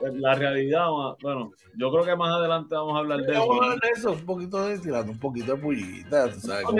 [0.00, 0.86] la realidad,
[1.20, 3.40] bueno, yo creo que más adelante vamos a hablar de eso.
[3.40, 4.12] Vamos a hablar de eso.
[4.12, 6.32] Un poquito de tirando un poquito de pullita.
[6.32, 6.72] tú sabes, No,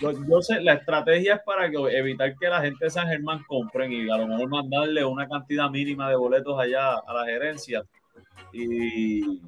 [0.00, 3.92] yo, sé, la estrategia es para que, evitar que la gente de San Germán compren
[3.92, 7.82] y a lo mejor mandarle una cantidad mínima de boletos allá a la gerencia.
[8.52, 9.40] Y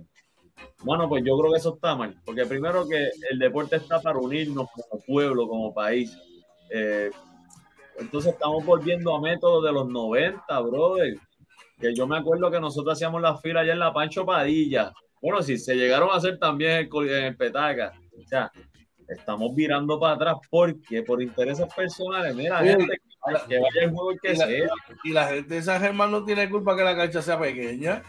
[0.83, 4.19] bueno, pues yo creo que eso está mal, porque primero que el deporte está para
[4.19, 6.17] unirnos como pueblo, como país.
[6.71, 7.11] Eh,
[7.99, 11.15] entonces estamos volviendo a métodos de los 90, brother.
[11.81, 14.93] Que yo me acuerdo que nosotros hacíamos la fila allá en la Pancho Padilla.
[15.21, 17.93] Bueno, si se llegaron a hacer también en el Petaca.
[18.17, 18.51] O sea,
[19.09, 23.01] estamos virando para atrás porque por intereses personales, mira, gente,
[23.49, 24.69] que vaya el juego que sea.
[25.05, 28.03] Y la gente de San Germán no tiene culpa que la cancha sea pequeña.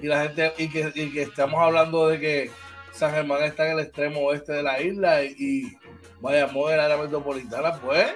[0.00, 2.50] Y la gente, y que, y que estamos hablando de que
[2.92, 5.76] San Germán está en el extremo oeste de la isla y,
[6.20, 8.12] vaya a mover la área metropolitana, pues.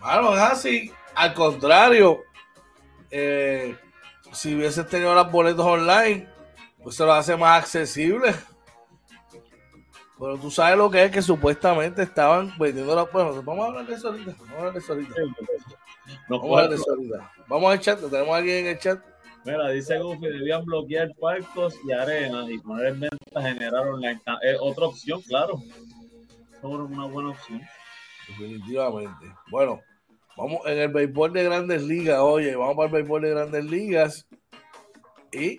[0.00, 0.92] Bueno, es así.
[1.14, 2.22] Al contrario,
[3.10, 3.76] eh,
[4.32, 6.28] si hubieses tenido los boletos online,
[6.82, 8.34] pues se lo hace más accesible.
[10.18, 13.10] Pero tú sabes lo que es que supuestamente estaban vendiendo las.
[13.12, 14.34] Bueno, vamos a hablar de eso ahorita.
[14.38, 15.14] Vamos a hablar de eso ahorita.
[16.28, 17.32] vamos a hablar de eso ahorita.
[17.46, 19.00] Vamos al chat, tenemos a alguien en el chat.
[19.44, 24.20] Mira, dice Goofy, debían bloquear parcos y arenas y poner en venta generar online.
[24.42, 25.62] Eh, otra opción, claro.
[26.52, 27.62] Es una buena opción.
[28.28, 29.32] Definitivamente.
[29.50, 29.80] Bueno,
[30.36, 34.26] vamos en el béisbol de grandes ligas, oye, vamos para el béisbol de grandes ligas.
[35.32, 35.58] Y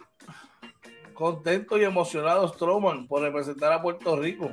[1.19, 4.49] contento y emocionado Stroman por representar a Puerto Rico.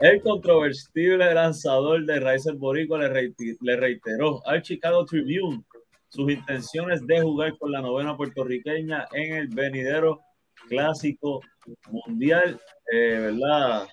[0.00, 5.64] El controvertible lanzador de Raíces Boricua le, reiteró al Chicago Tribune
[6.10, 10.20] sus intenciones de jugar con la novena puertorriqueña en el venidero
[10.68, 11.40] clásico
[11.90, 12.60] mundial,
[12.92, 13.88] eh, ¿verdad?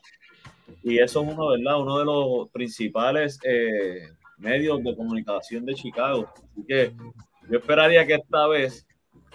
[0.83, 1.79] Y eso es uno, ¿verdad?
[1.79, 6.29] Uno de los principales eh, medios de comunicación de Chicago.
[6.51, 6.93] Así que
[7.49, 8.85] yo esperaría que esta vez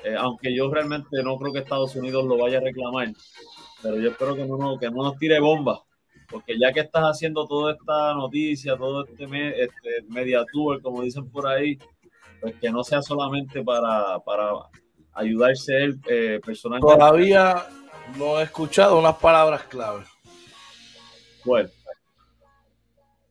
[0.04, 3.08] eh, aunque yo realmente no creo que Estados Unidos lo vaya a reclamar,
[3.82, 5.82] pero yo espero que no, que no nos tire bomba,
[6.30, 11.30] porque ya que estás haciendo toda esta noticia, todo este, este media tour, como dicen
[11.30, 11.78] por ahí,
[12.40, 14.52] pues que no sea solamente para, para
[15.12, 16.94] ayudarse él eh, personalmente.
[16.94, 17.66] Todavía
[18.16, 20.08] no he escuchado unas palabras claves.
[21.44, 21.68] Bueno.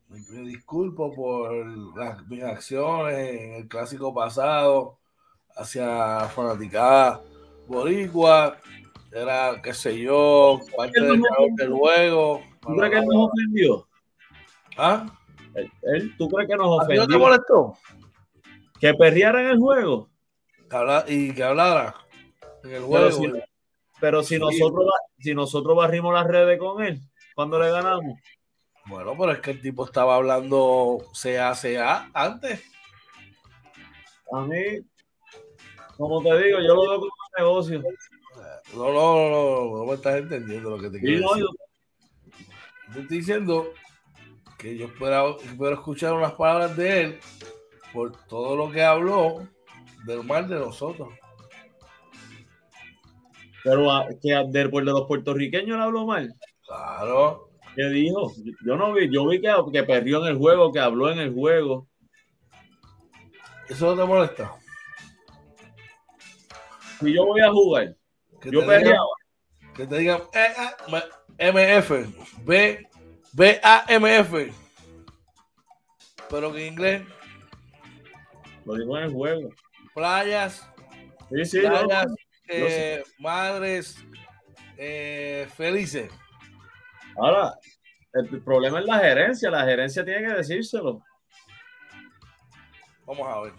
[0.10, 1.54] Me disculpo por
[1.96, 4.99] las, mis acciones en el clásico pasado
[5.60, 7.22] hacia fanaticada
[7.68, 8.58] boricua,
[9.12, 11.22] era, qué sé yo, parte del,
[11.56, 12.42] del juego.
[12.62, 13.88] ¿Tú crees que nos ofendió?
[14.78, 15.06] ¿Ah?
[15.54, 17.02] ¿Él, ¿Tú crees que nos ofendió?
[17.02, 17.74] ¿No te molestó?
[18.80, 20.10] ¿Que perriera en el juego?
[21.08, 21.96] y que hablara
[22.64, 22.94] en el juego.
[22.94, 23.32] Pero si,
[24.00, 24.86] pero si nosotros,
[25.18, 27.02] si nosotros barrimos las redes con él,
[27.36, 28.20] cuando le ganamos?
[28.86, 32.64] Bueno, pero es que el tipo estaba hablando CA, antes.
[34.32, 34.80] A mí,
[36.00, 37.84] como te digo, yo lo veo como un negocio.
[38.74, 41.46] No, no, no, no, me estás entendiendo lo que te quiero decir.
[42.94, 43.74] Te estoy diciendo
[44.58, 47.20] que yo puedo, escuchar unas palabras de él
[47.92, 49.46] por todo lo que habló
[50.06, 51.10] del mal de nosotros.
[53.62, 56.34] Pero ah, que de, de los puertorriqueños le habló mal.
[56.66, 57.50] Claro.
[57.76, 58.32] ¿Qué dijo?
[58.66, 61.34] Yo no vi, yo vi que, que perdió en el juego, que habló en el
[61.34, 61.88] juego.
[63.68, 64.59] ¿Eso no te molesta?
[67.00, 67.96] Si yo voy a jugar,
[68.44, 69.08] yo peleaba.
[69.76, 70.22] Que te digan
[71.38, 71.92] MF,
[72.44, 72.88] B,
[73.34, 74.52] B, A, M, F.
[76.30, 77.04] Pero que en inglés.
[78.66, 79.50] Lo digo en el juego.
[79.96, 80.70] Playas.
[81.30, 82.08] Sí, sí, playas,
[82.50, 84.04] eh, madres
[84.78, 86.12] eh, felices.
[87.16, 87.54] Ahora,
[88.14, 89.50] el problema es la gerencia.
[89.50, 91.02] La gerencia tiene que decírselo.
[93.06, 93.54] Vamos a ver.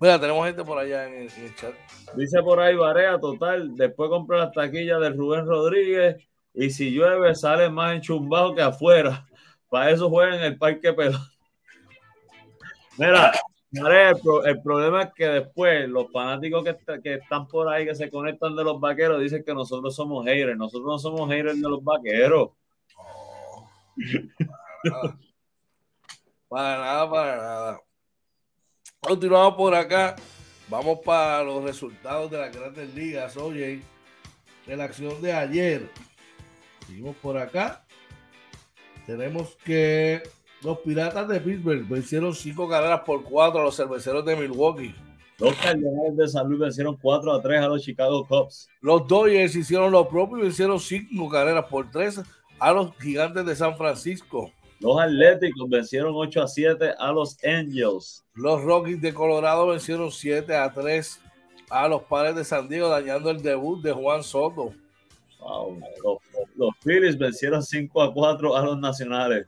[0.00, 1.74] Mira, tenemos gente por allá en el, chat.
[2.14, 3.76] Dice por ahí Barea, total.
[3.76, 6.16] Después compré las taquillas de Rubén Rodríguez
[6.54, 9.26] y si llueve sale más enchumbado que afuera.
[9.68, 11.20] Para eso juegan en el parque pelón.
[12.96, 13.32] Mira,
[13.72, 18.56] el, problema es que después los fanáticos que, que, están por ahí, que se conectan
[18.56, 20.56] de los vaqueros, dicen que nosotros somos haters.
[20.56, 22.50] Nosotros no somos haters de los vaqueros.
[26.48, 27.80] para nada, para nada.
[29.08, 30.16] Continuamos por acá.
[30.68, 33.38] Vamos para los resultados de las grandes ligas.
[33.38, 33.80] Oye,
[34.66, 35.88] de la acción de ayer.
[36.86, 37.86] Seguimos por acá.
[39.06, 40.22] Tenemos que
[40.60, 44.94] los Piratas de Pittsburgh vencieron cinco carreras por cuatro a los cerveceros de Milwaukee.
[45.38, 48.68] Los Cardenales de San Luis vencieron 4 a 3 a los Chicago Cubs.
[48.82, 52.20] Los Dodgers hicieron lo propio y vencieron cinco carreras por tres
[52.58, 54.52] a los Gigantes de San Francisco.
[54.80, 58.24] Los Atléticos vencieron 8 a 7 a los Angels.
[58.34, 61.20] Los Rockies de Colorado vencieron 7 a 3
[61.70, 64.72] a los Padres de San Diego, dañando el debut de Juan Soto.
[65.40, 65.80] Wow.
[66.56, 69.46] los Phillies vencieron 5 a 4 a los nacionales.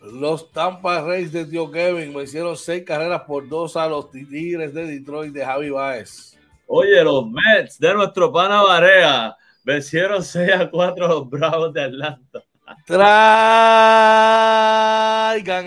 [0.00, 4.86] Los Tampa Rays de Tío Kevin vencieron 6 carreras por 2 a los Tigres de
[4.86, 6.36] Detroit de Javi Baez.
[6.66, 11.82] Oye, los Mets de nuestro pana Barea vencieron 6 a 4 a los Bravos de
[11.82, 12.42] Atlanta.
[12.86, 13.08] Traigan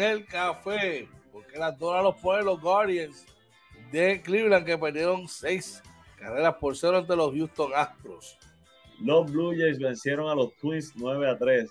[0.01, 3.25] el café, porque las dólares los ponen los Guardians
[3.91, 5.81] de Cleveland que perdieron 6
[6.17, 8.37] carreras por 0 ante los Houston Astros.
[8.99, 11.69] Los Blue Jays vencieron a los Twins 9 a 3.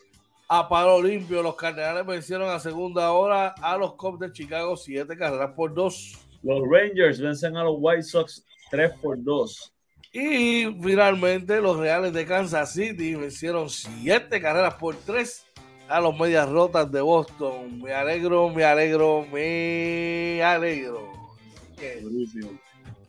[0.49, 5.16] A palo limpio, los Cardenales vencieron a segunda hora a los Cubs de Chicago 7
[5.16, 6.18] carreras por 2.
[6.43, 9.73] Los Rangers vencen a los White Sox 3 por 2.
[10.16, 15.44] Y finalmente los Reales de Kansas City vencieron 7 carreras por 3
[15.88, 17.82] a los Medias Rotas de Boston.
[17.82, 21.10] Me alegro, me alegro, me alegro.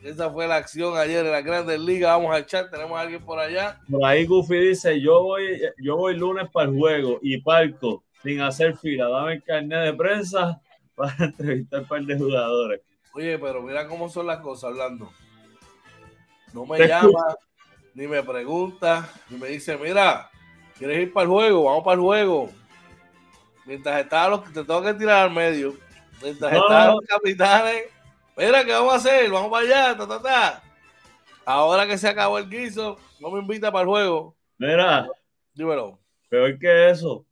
[0.02, 2.10] Esa fue la acción ayer en la Grandes Ligas.
[2.10, 3.80] Vamos al chat, tenemos a alguien por allá.
[3.88, 8.42] Por ahí Goofy dice, yo voy, yo voy lunes para el juego y parco sin
[8.42, 9.10] hacer fila.
[9.10, 10.60] Dame el carnet de prensa
[10.96, 12.82] para entrevistar un par de jugadores.
[13.14, 15.08] Oye, pero mira cómo son las cosas hablando.
[16.56, 17.36] No me llama,
[17.94, 20.30] ni me pregunta, ni me dice, mira,
[20.78, 21.66] ¿quieres ir para el juego?
[21.66, 22.50] Vamos para el juego.
[23.66, 25.74] Mientras estaba los que te tengo que tirar al medio.
[26.24, 26.60] Mientras No.
[26.60, 27.84] estaban los capitanes.
[28.38, 29.30] Mira, ¿qué vamos a hacer?
[29.30, 30.64] Vamos para allá, ta, ta, ta.
[31.46, 34.38] Ahora que se acabó el guiso, no me invita para el juego.
[34.58, 35.08] Mira,
[35.54, 36.00] Dímelo.
[36.30, 37.26] peor que eso.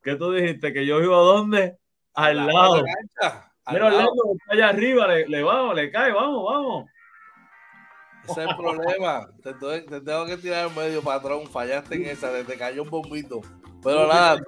[0.00, 0.72] ¿Qué tú dijiste?
[0.72, 1.76] ¿Que yo vivo dónde?
[2.14, 2.82] Al La lado.
[2.84, 3.96] cancha, al Mira, lado.
[4.12, 6.89] Orlando, está allá arriba, le, le vamos, le cae, vamos, vamos.
[8.30, 9.28] Ese es el problema.
[9.42, 11.46] Te, te tengo que tirar al medio, patrón.
[11.46, 13.40] Fallaste en esa, te, te cayó un bombito.
[13.82, 14.40] Pero nada.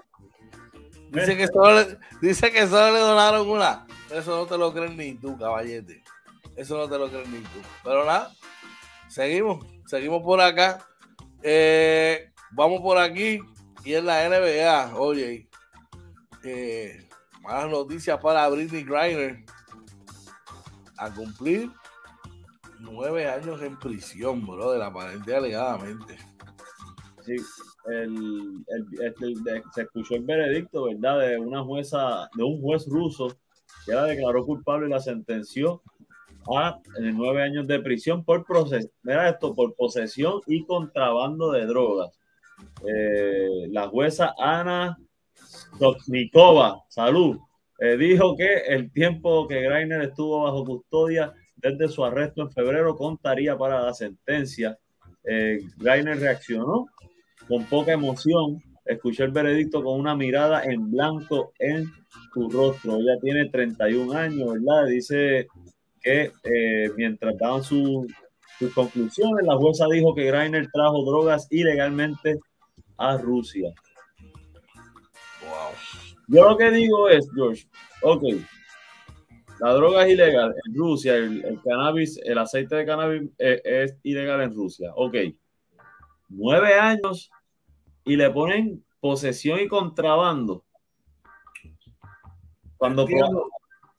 [1.10, 3.86] Dice que, solo le, dice que solo le donaron una.
[4.10, 6.02] Eso no te lo crees ni tú, caballete.
[6.56, 7.60] Eso no te lo crees ni tú.
[7.84, 8.32] Pero nada,
[9.08, 9.64] seguimos.
[9.86, 10.86] Seguimos por acá.
[11.42, 13.40] Eh, vamos por aquí.
[13.84, 15.48] Y en la NBA, oye,
[16.44, 17.08] eh,
[17.42, 19.44] malas noticias para Britney Griner.
[20.96, 21.70] A cumplir
[22.82, 26.18] nueve años en prisión, bro, de la aparente alegadamente.
[27.24, 27.36] Sí,
[27.86, 31.20] el, el- este, el- de- se escuchó el veredicto, ¿verdad?
[31.20, 33.28] De una jueza, de un juez ruso
[33.86, 35.82] que la declaró culpable y la sentenció
[36.52, 41.66] a eh, nueve años de prisión por proces- mira esto, por posesión y contrabando de
[41.66, 42.10] drogas.
[42.86, 44.98] Eh, la jueza Ana
[45.34, 47.38] Stochnikova, salud,
[47.78, 51.32] eh, dijo que el tiempo que Greiner estuvo bajo custodia
[51.62, 54.78] desde su arresto en febrero contaría para la sentencia.
[55.24, 56.86] Eh, reaccionó
[57.46, 61.90] con poca emoción, escuchó el veredicto con una mirada en blanco en
[62.34, 62.96] su rostro.
[62.96, 64.86] Ella tiene 31 años, ¿verdad?
[64.86, 65.46] Dice
[66.00, 68.06] que eh, mientras daban su-
[68.58, 72.38] sus conclusiones, la jueza dijo que Greiner trajo drogas ilegalmente
[72.96, 73.72] a Rusia.
[75.42, 75.72] Wow.
[76.28, 77.66] Yo lo que digo es, George,
[78.02, 78.22] ok,
[79.62, 83.96] la droga es ilegal en Rusia, el, el cannabis, el aceite de cannabis eh, es
[84.02, 85.14] ilegal en Rusia, ok.
[86.30, 87.30] Nueve años
[88.04, 90.64] y le ponen posesión y contrabando.
[92.76, 93.50] Cuando entiendo,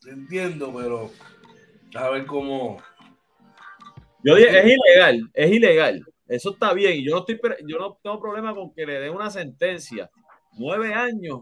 [0.05, 1.09] entiendo, pero
[1.95, 2.79] a ver cómo.
[4.21, 6.05] yo dije, es ilegal, es ilegal.
[6.27, 6.99] Eso está bien.
[6.99, 10.11] y Yo no estoy, yo no tengo problema con que le den una sentencia.
[10.57, 11.39] Nueve años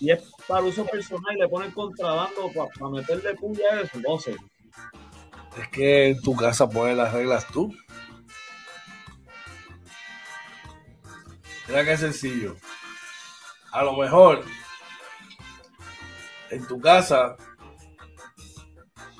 [0.00, 3.98] y es para uso personal y le ponen contrabando para, meterle puya a eso.
[4.06, 4.36] No sé.
[5.58, 7.74] Es que en tu casa pones las reglas tú.
[11.68, 12.56] Mira qué sencillo.
[13.72, 14.44] A lo mejor
[16.50, 17.36] en tu casa,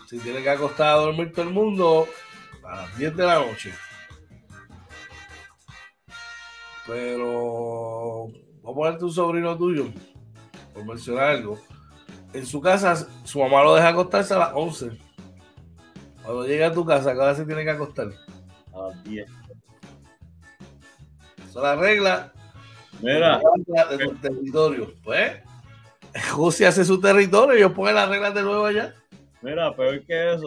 [0.09, 2.09] si tienes que acostar a dormir todo el mundo
[2.65, 3.75] a las 10 de la noche.
[6.87, 8.29] Pero
[8.63, 9.87] voy a ponerte un sobrino tuyo,
[10.77, 11.59] por mencionar algo.
[12.35, 14.91] En su casa, su mamá lo deja acostarse a las 11.
[16.23, 18.09] Cuando llega a tu casa, cada vez se tiene que acostar.
[18.75, 19.27] A las 10.
[21.39, 22.33] Esa es la regla
[23.01, 23.41] Mira,
[23.91, 24.93] de tu territorio.
[25.03, 25.33] Pues,
[26.33, 28.95] Rusia hace su territorio y ellos ponen las reglas de nuevo allá.
[29.41, 30.47] mira, peor que eso.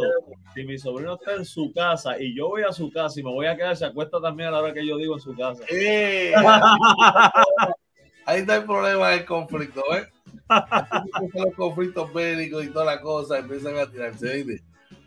[0.53, 3.31] Si mi sobrino está en su casa y yo voy a su casa y me
[3.31, 5.63] voy a quedar, se acuesta también a la hora que yo digo en su casa.
[5.69, 6.33] Eh,
[8.25, 10.07] ahí está el problema del conflicto, ¿eh?
[11.33, 14.43] Los conflictos bélicos y toda la cosa empiezan a tirarse.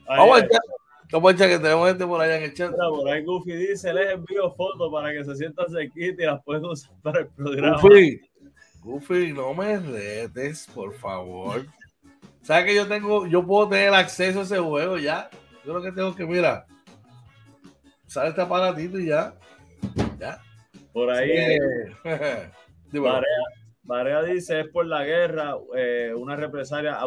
[0.07, 0.62] Vamos ay, al chat.
[1.11, 2.70] Vamos chat, que tenemos gente por allá en el chat.
[2.70, 6.43] mira, por ahí Goofy dice, les envío fotos para que se sientan cerquita y las
[6.43, 7.80] pueden usar para el programa.
[7.80, 8.20] Goofy,
[8.80, 11.66] Goofy, no me retes, por favor.
[12.43, 15.30] ¿Sabes que yo tengo, yo puedo tener acceso a ese juego ya?
[15.64, 16.66] Yo lo que tengo que, mira,
[18.07, 19.34] sale este aparatito y ya.
[20.18, 20.40] Ya.
[20.93, 21.57] Por ahí.
[23.82, 26.98] Varea, dice: es por la guerra, eh, una represalia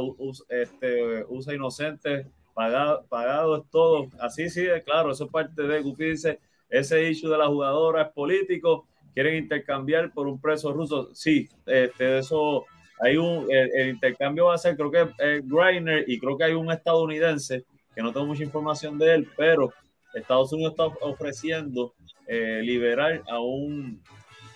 [0.49, 4.07] este, usa inocentes, pagado, pagado es todo.
[4.19, 5.81] Así sí, claro, eso es parte de.
[5.81, 11.13] Gufi dice: ese issue de la jugadora es político, quieren intercambiar por un preso ruso.
[11.13, 12.65] Sí, este, eso
[12.99, 16.53] hay un, el, intercambio va a ser, creo que es Greiner y creo que hay
[16.53, 19.73] un estadounidense que no tengo mucha información de él, pero
[20.13, 21.93] Estados Unidos está ofreciendo
[22.27, 24.01] eh, liberar a un,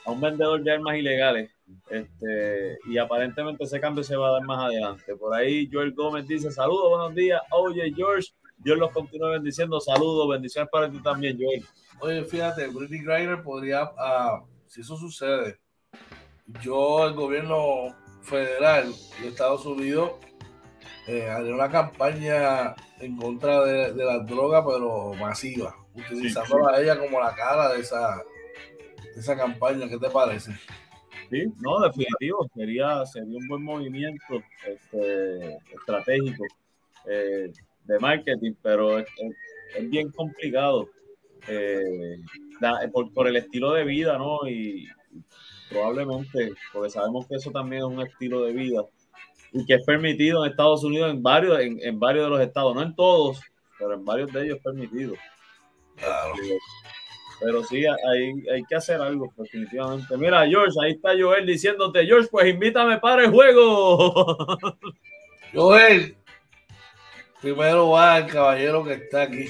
[0.06, 1.52] a un vendedor de armas ilegales.
[1.90, 5.16] Este, y aparentemente ese cambio se va a dar más adelante.
[5.16, 7.42] Por ahí Joel Gómez dice, saludos, buenos días.
[7.52, 9.80] Oye, George, Dios los continúe bendiciendo.
[9.80, 11.66] Saludos, bendiciones para ti también, Joel.
[12.02, 15.60] Oye, fíjate, Britney Griner podría, uh, si eso sucede,
[16.62, 20.12] yo, el gobierno federal de Estados Unidos,
[21.08, 27.00] eh, haría una campaña en contra de, de la droga, pero masiva, utilizándola a ella
[27.00, 28.24] como la cara de esa,
[29.16, 29.90] de esa campaña.
[29.90, 30.52] ¿Qué te parece?
[31.30, 36.44] Sí, no, definitivo, sería, sería un buen movimiento este, estratégico
[37.06, 37.52] eh,
[37.86, 39.08] de marketing, pero es,
[39.84, 40.90] bien complicado
[41.48, 42.18] eh,
[42.92, 44.48] por, por, el estilo de vida, ¿no?
[44.48, 44.88] Y
[45.70, 48.84] probablemente, porque sabemos que eso también es un estilo de vida
[49.52, 52.82] y que es permitido en Estados Unidos en varios, en, varios de los estados, no
[52.82, 53.42] en todos,
[53.78, 55.14] pero en varios de ellos es permitido.
[57.40, 60.18] Pero sí, hay, hay que hacer algo, definitivamente.
[60.18, 64.58] Mira, George, ahí está Joel diciéndote, George, pues invítame para el juego.
[65.54, 66.18] Joel,
[67.42, 69.46] primero va el caballero que está aquí.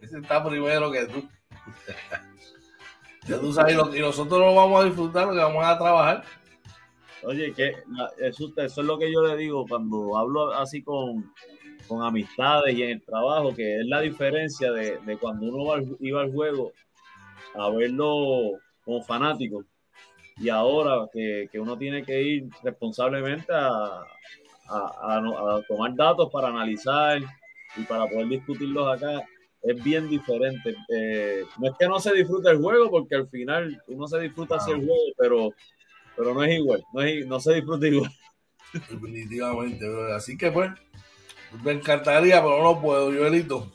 [0.00, 1.28] Ese está primero que tú.
[3.28, 6.24] ya tú sabes, y nosotros no vamos a disfrutar, porque vamos a trabajar.
[7.22, 7.74] Oye, que
[8.18, 11.32] eso, eso, es lo que yo le digo cuando hablo así con,
[12.02, 16.72] amistades y en el trabajo, que es la diferencia de, cuando uno iba al juego
[17.58, 19.64] a verlo como fanático
[20.38, 24.04] y ahora que, uno tiene que ir responsablemente a,
[25.68, 27.20] tomar datos para analizar
[27.76, 29.24] y para poder discutirlos acá,
[29.62, 30.74] es bien diferente.
[30.88, 34.56] Eh, no es que no se disfrute el juego, porque al final uno se disfruta
[34.56, 35.54] así el juego, pero
[36.16, 38.10] pero no es igual, no, es, no se disfruta igual.
[38.72, 40.70] Definitivamente, así que pues,
[41.62, 43.70] me encantaría, pero no puedo, Joelito.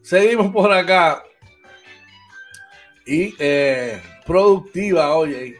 [0.00, 1.22] Seguimos por acá.
[3.06, 5.56] Y eh, productiva, oye,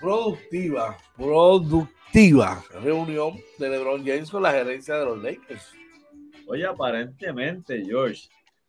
[0.00, 5.72] productiva, productiva reunión de LeBron James con la gerencia de los Lakers.
[6.46, 8.28] Oye, aparentemente, George,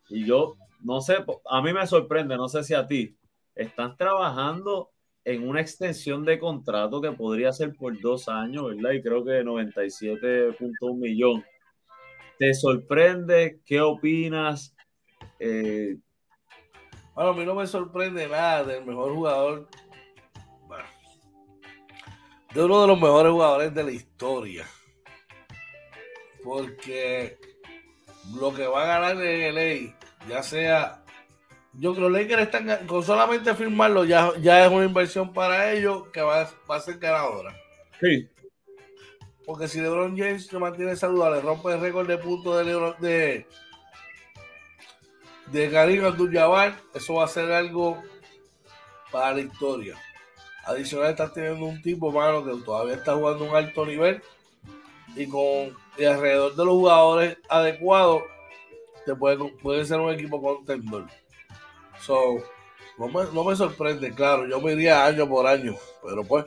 [0.09, 0.55] y yo
[0.86, 1.16] no sé,
[1.49, 3.18] a mí me sorprende, no sé si a ti,
[3.55, 4.91] están trabajando
[5.24, 8.91] en una extensión de contrato que podría ser por dos años, ¿verdad?
[8.91, 11.43] Y creo que 97.1 millón.
[12.38, 13.59] ¿Te sorprende?
[13.66, 14.76] ¿Qué opinas?
[15.39, 15.97] Eh,
[17.16, 19.68] bueno, a mí no me sorprende nada del mejor jugador,
[22.53, 24.66] de uno de los mejores jugadores de la historia.
[26.43, 27.38] Porque
[28.39, 29.95] lo que va a ganar en LA,
[30.30, 31.05] ya sea
[31.78, 35.74] yo creo que los Lakers están con solamente firmarlo ya, ya es una inversión para
[35.74, 37.55] ellos que va, a ser ganadora.
[37.99, 38.30] Sí.
[39.45, 43.47] Porque si LeBron James se mantiene saludable, rompe el récord de puntos de de,
[45.48, 48.02] de Karim Abdul-Jabbar, eso va a ser algo
[49.12, 49.96] para la historia.
[50.66, 54.22] Adicional está teniendo un tipo, mano, que todavía está jugando un alto nivel
[55.16, 58.24] y con alrededor de los jugadores adecuados
[59.06, 61.06] te puede, puede ser un equipo contendor.
[62.02, 62.38] So,
[62.98, 66.46] no me, no me sorprende, claro, yo me iría año por año, pero pues.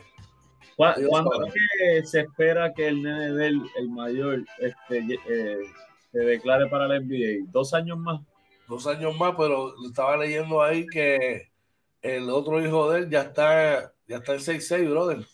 [0.75, 1.31] ¿Cuándo
[2.05, 5.57] se espera que el nene del el mayor este, eh,
[6.11, 7.51] se declare para la NBA?
[7.51, 8.21] ¿Dos años más?
[8.69, 11.49] Dos años más, pero estaba leyendo ahí que
[12.03, 15.25] el otro hijo de él ya está, ya está en 6-6, brother.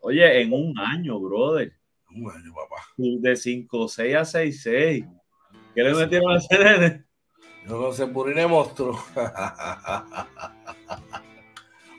[0.00, 1.72] Oye, en un año, brother.
[2.10, 2.82] Un año, papá.
[2.98, 5.08] De 5-6 a 6-6.
[5.74, 7.04] ¿Qué le metieron a ese nene?
[7.64, 9.02] No se Purine monstruo.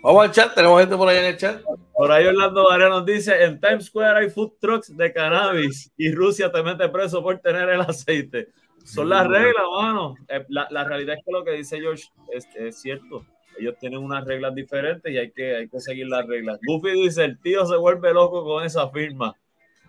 [0.04, 1.60] Vamos al chat, tenemos gente por ahí en el chat.
[1.96, 6.12] Por ahí Orlando Varela nos dice, en Times Square hay food trucks de cannabis y
[6.12, 8.50] Rusia te mete preso por tener el aceite.
[8.88, 10.16] Son las reglas, mano.
[10.30, 13.26] Eh, la, realidad es que lo que dice George es, cierto.
[13.60, 16.58] Ellos tienen unas reglas diferentes y hay que, hay que seguir las reglas.
[16.66, 19.36] Goofy dice, el tío se vuelve loco con esa firma.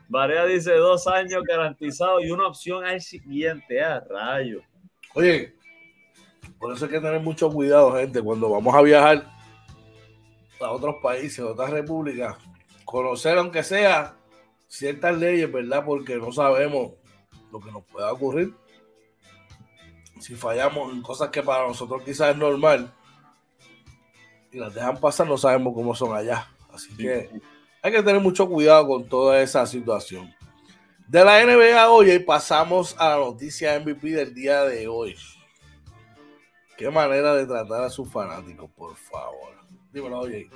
[0.09, 3.81] Varea dice, dos años garantizado y una opción al siguiente.
[3.81, 4.63] A rayo.
[5.15, 5.55] Oye,
[6.59, 9.31] por eso hay que tener mucho cuidado, gente, cuando vamos a viajar
[10.61, 12.37] a otros países, a otras repúblicas,
[12.85, 14.17] conocer aunque sea
[14.67, 15.85] ciertas leyes, ¿verdad?
[15.85, 16.95] Porque no sabemos
[17.53, 18.55] lo que nos pueda ocurrir.
[20.21, 22.93] Si fallamos en cosas que para nosotros quizás es normal,
[24.51, 26.49] y las dejan pasar, no sabemos cómo son allá.
[26.73, 27.31] Así que
[27.83, 30.35] hay que tener mucho cuidado con toda esa situación.
[31.07, 35.17] De la NBA hoy pasamos a la noticia MVP del día de hoy.
[36.77, 39.55] Qué manera de tratar a sus fanáticos, por favor.
[39.93, 40.49] Dímelo, oye.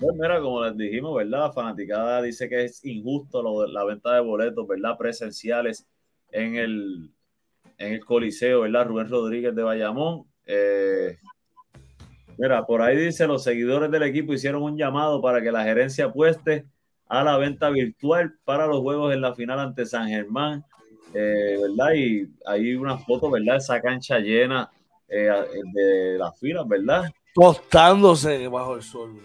[0.00, 1.40] Pues mira, como les dijimos, ¿verdad?
[1.40, 4.96] La fanaticada dice que es injusto lo la venta de boletos, ¿verdad?
[4.98, 5.86] Presenciales
[6.30, 7.14] en el,
[7.78, 8.86] en el Coliseo, ¿verdad?
[8.86, 10.24] Rubén Rodríguez de Bayamón.
[10.46, 11.18] Eh,
[12.38, 16.06] mira, por ahí dice, los seguidores del equipo hicieron un llamado para que la gerencia
[16.06, 16.66] apueste
[17.08, 20.64] a la venta virtual para los juegos en la final ante San Germán,
[21.14, 21.94] eh, ¿verdad?
[21.94, 23.56] Y hay una foto, ¿verdad?
[23.56, 24.70] Esa cancha llena
[25.08, 25.30] eh,
[25.72, 27.04] de las filas, ¿verdad?
[27.34, 29.20] Tostándose bajo el sol,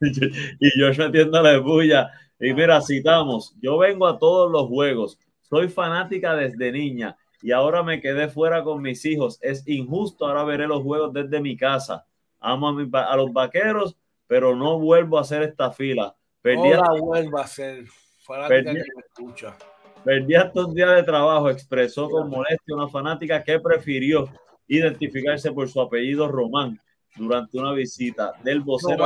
[0.60, 2.10] y yo metiendo la bulla.
[2.40, 5.18] Y mira, citamos, yo vengo a todos los juegos,
[5.48, 9.38] soy fanática desde niña y ahora me quedé fuera con mis hijos.
[9.42, 12.06] Es injusto, ahora veré los juegos desde mi casa.
[12.40, 13.96] Amo a, los vaqueros,
[14.26, 16.14] pero no vuelvo a hacer esta fila.
[16.42, 17.84] Perdí no la vuelvo a hacer.
[18.20, 19.56] Fanática que me escucha.
[20.04, 24.28] Perdí estos días de trabajo, expresó con molestia una fanática que prefirió
[24.68, 26.80] identificarse por su apellido Román
[27.16, 29.04] durante una visita del vocero.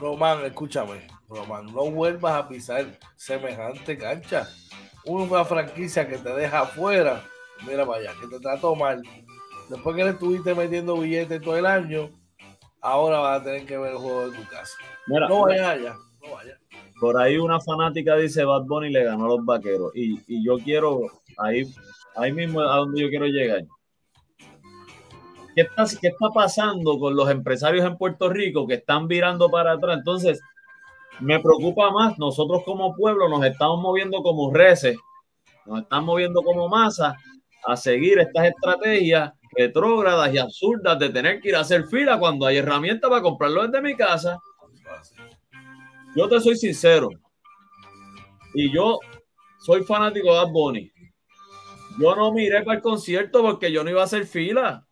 [0.00, 2.86] Román, escúchame, Román, no vuelvas a pisar
[3.16, 4.48] semejante cancha.
[5.04, 7.24] Una franquicia que te deja afuera,
[7.66, 9.02] mira para allá, que te trató mal.
[9.68, 12.10] Después que le estuviste metiendo billetes todo el año,
[12.80, 14.76] ahora vas a tener que ver el juego de tu casa.
[15.06, 16.58] no vayas allá, no vayas.
[17.00, 19.90] Por ahí una fanática dice Bad Bunny le ganó a los vaqueros.
[19.94, 21.00] Y, y yo quiero,
[21.36, 21.68] ahí,
[22.14, 23.64] ahí mismo a donde yo quiero llegar.
[25.54, 29.72] ¿Qué está, ¿Qué está pasando con los empresarios en Puerto Rico que están virando para
[29.72, 29.98] atrás?
[29.98, 30.40] Entonces,
[31.20, 34.96] me preocupa más, nosotros como pueblo nos estamos moviendo como reces,
[35.66, 37.16] nos estamos moviendo como masa
[37.64, 42.46] a seguir estas estrategias retrógradas y absurdas de tener que ir a hacer fila cuando
[42.46, 44.40] hay herramientas para comprarlo desde mi casa.
[46.16, 47.08] Yo te soy sincero.
[48.54, 48.98] Y yo
[49.58, 50.92] soy fanático de Bad Bunny.
[51.98, 54.86] Yo no miré para el concierto porque yo no iba a hacer fila.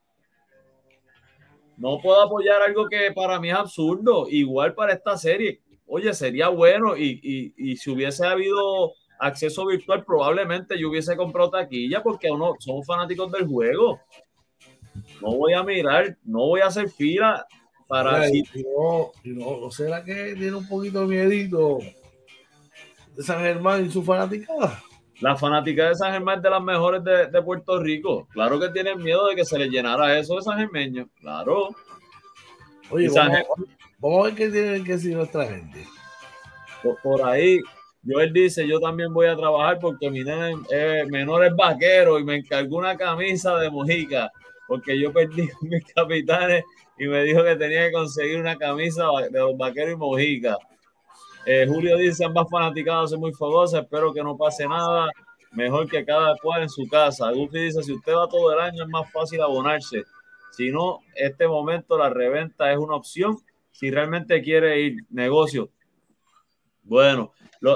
[1.76, 4.26] No puedo apoyar algo que para mí es absurdo.
[4.28, 5.59] Igual para esta serie.
[5.92, 12.30] Oye, sería bueno y, si hubiese habido acceso virtual, probablemente yo hubiese comprado taquilla porque
[12.30, 14.00] uno somos fanáticos del juego.
[15.20, 17.44] No voy a mirar, no voy a hacer fila
[17.88, 18.28] para.
[18.54, 21.78] no, no, ¿Será que tiene un poquito de miedito
[23.16, 24.80] de San Germán y su fanaticada?
[25.20, 28.28] La fanática de San Germán es de las mejores de, Puerto Rico.
[28.30, 31.08] Claro que tienen miedo de que se les llenara eso de San Germeño.
[31.20, 31.70] Claro.
[32.90, 33.38] Oye, vamos,
[34.02, 35.86] a ver qué tienen que decir nuestra gente.
[37.02, 37.60] Por, ahí,
[38.06, 40.56] Joel dice, yo también voy a trabajar porque mi nene
[41.10, 44.30] menor es vaquero y me encargó una camisa de mojica
[44.70, 46.62] porque yo perdí mis capitanes
[46.96, 50.56] y me dijo que tenía que conseguir una camisa de los vaqueros y mojica.
[51.44, 55.10] Eh, Julio dice, ambas fanaticadas son muy fogosas, espero que no pase nada,
[55.50, 57.32] mejor que cada cual en su casa.
[57.32, 60.04] Goofy dice, si usted va todo el año es más fácil abonarse.
[60.52, 63.38] Si no, este momento la reventa es una opción
[63.70, 65.70] si realmente quiere ir negocio.
[66.82, 67.32] Bueno,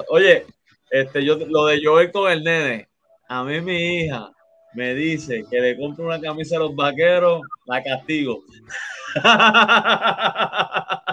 [0.09, 0.47] oye,
[0.91, 2.89] este, yo, lo de Joel con el nene,
[3.29, 4.31] a mí mi hija
[4.75, 8.43] me dice que le compro una camisa a los vaqueros, la castigo.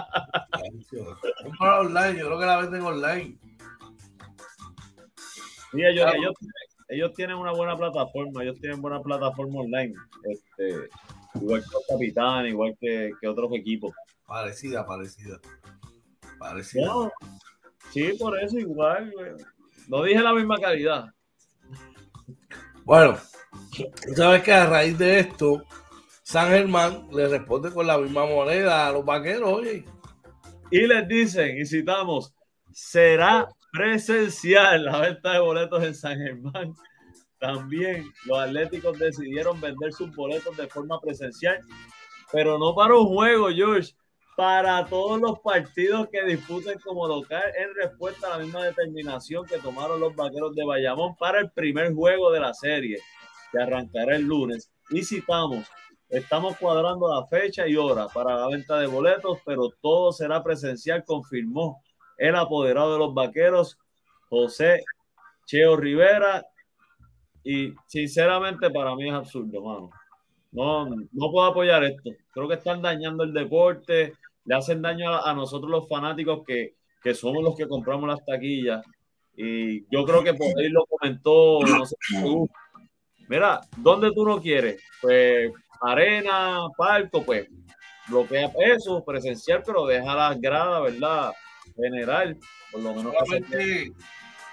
[1.60, 3.36] online, yo creo que la venden online.
[5.72, 6.06] Sí, ellos,
[6.88, 9.94] ellos, tienen una buena plataforma, ellos tienen buena plataforma online.
[10.24, 10.88] Este,
[11.36, 13.92] igual que los Capitán, igual que, otros equipos.
[14.32, 15.38] Parecida, parecida.
[16.38, 16.90] Parecida.
[17.90, 19.12] sí, por eso igual.
[19.88, 21.12] No dije la misma calidad.
[22.82, 23.18] Bueno,
[24.16, 25.62] sabes que a raíz de esto,
[26.22, 29.84] San Germán le responde con la misma moneda a los vaqueros, oye.
[30.70, 32.34] Y les dicen, y citamos,
[32.72, 36.72] será presencial la venta de boletos en San Germán.
[37.38, 41.60] También los atléticos decidieron vender sus boletos de forma presencial,
[42.32, 43.94] pero no para un juego, George,
[44.36, 49.58] para todos los partidos que disputen como local en respuesta a la misma determinación que
[49.58, 52.98] tomaron los vaqueros de Bayamón para el primer juego de la serie,
[53.50, 54.72] que arrancará el lunes.
[54.90, 55.66] Y citamos,
[56.12, 61.06] Estamos cuadrando la fecha y hora para la venta de boletos, pero todo será presencial,
[61.06, 61.82] confirmó
[62.18, 63.78] el apoderado de los vaqueros,
[64.28, 64.84] José
[65.46, 66.44] Cheo Rivera.
[67.42, 69.90] Y sinceramente para mí es absurdo, mano.
[70.52, 72.10] No, no puedo apoyar esto.
[72.30, 74.12] Creo que están dañando el deporte,
[74.44, 78.84] le hacen daño a, nosotros los fanáticos que, que, somos los que compramos las taquillas.
[79.34, 81.96] Y yo creo que por ahí lo comentó, no sé,
[83.28, 84.82] Mira, ¿dónde tú no quieres?
[85.00, 85.50] Pues
[85.80, 87.48] arena, palco, pues
[88.08, 91.32] bloquea eso, presencial, pero deja la grada, ¿verdad?
[91.74, 92.36] General,
[92.70, 93.14] por lo menos.
[93.14, 93.92] Solamente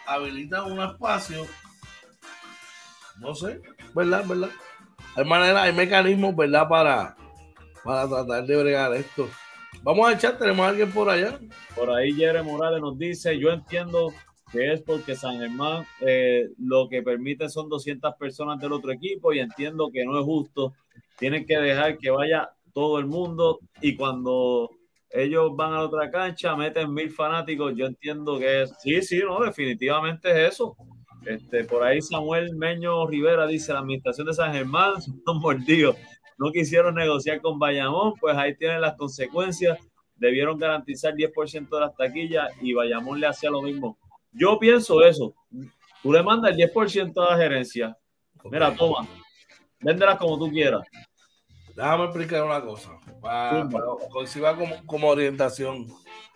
[0.06, 1.46] habilita un espacio.
[3.20, 3.62] No sé,
[3.94, 4.24] ¿verdad?
[4.26, 4.50] ¿verdad?
[5.16, 6.68] Hay manera, hay mecanismos, ¿verdad?
[6.68, 7.16] Para,
[7.84, 9.28] para tratar de bregar esto.
[9.84, 11.40] Vamos a echar, tenemos a alguien por allá.
[11.76, 14.14] Por ahí Jere Morales nos dice, yo entiendo
[14.52, 19.32] que es porque San Germán eh, lo que permite son 200 personas del otro equipo
[19.34, 20.74] y entiendo que no es justo.
[21.18, 24.70] Tienen que dejar que vaya todo el mundo y cuando
[25.12, 29.20] ellos van a la otra cancha meten mil fanáticos, yo entiendo que es, sí, sí,
[29.20, 30.76] no, definitivamente es eso.
[31.26, 35.96] Este, por ahí Samuel Meño Rivera dice, la administración de San Germán son mordidos,
[36.38, 39.78] no quisieron negociar con Bayamón, pues ahí tienen las consecuencias,
[40.16, 43.98] debieron garantizar 10% de las taquillas y Bayamón le hacía lo mismo.
[44.32, 45.34] Yo pienso eso,
[46.02, 47.98] tú le mandas el 10% a la gerencia,
[48.46, 49.08] mira, toma,
[49.82, 50.82] véndelas como tú quieras.
[51.76, 52.92] Déjame explicar una cosa,
[53.22, 55.88] para, como, como orientación.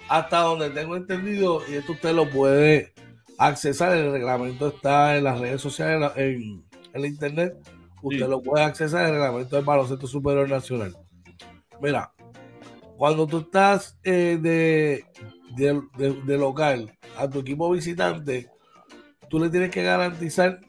[0.07, 2.93] Hasta donde tengo entendido, y esto usted lo puede
[3.37, 6.63] accesar, el reglamento está en las redes sociales, en,
[6.93, 7.55] el internet,
[8.01, 10.95] usted lo puede accesar, el reglamento del baloncesto superior nacional.
[11.81, 12.13] Mira,
[12.97, 15.05] cuando tú estás eh, de,
[15.55, 18.49] de, local a tu equipo visitante,
[19.29, 20.59] tú le tienes que garantizar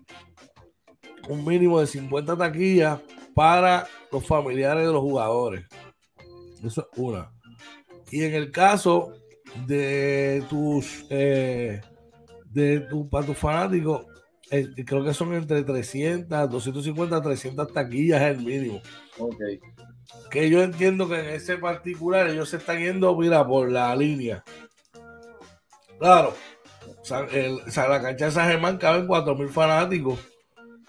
[1.28, 3.00] un mínimo de 50 taquillas
[3.34, 5.66] para los familiares de los jugadores.
[6.62, 7.30] Eso es una.
[8.10, 9.12] Y en el caso
[9.66, 11.80] de tus eh,
[12.54, 14.06] de tu, para tus fanáticos,
[14.50, 18.80] eh, creo que son entre 300, 250, 300 taquillas es el mínimo.
[19.18, 19.40] Ok.
[20.30, 24.44] Que yo entiendo que en ese particular ellos se están yendo, mira, por la línea.
[25.98, 26.34] Claro,
[27.32, 30.20] el, la cancha de San Germán caben 4.000 fanáticos.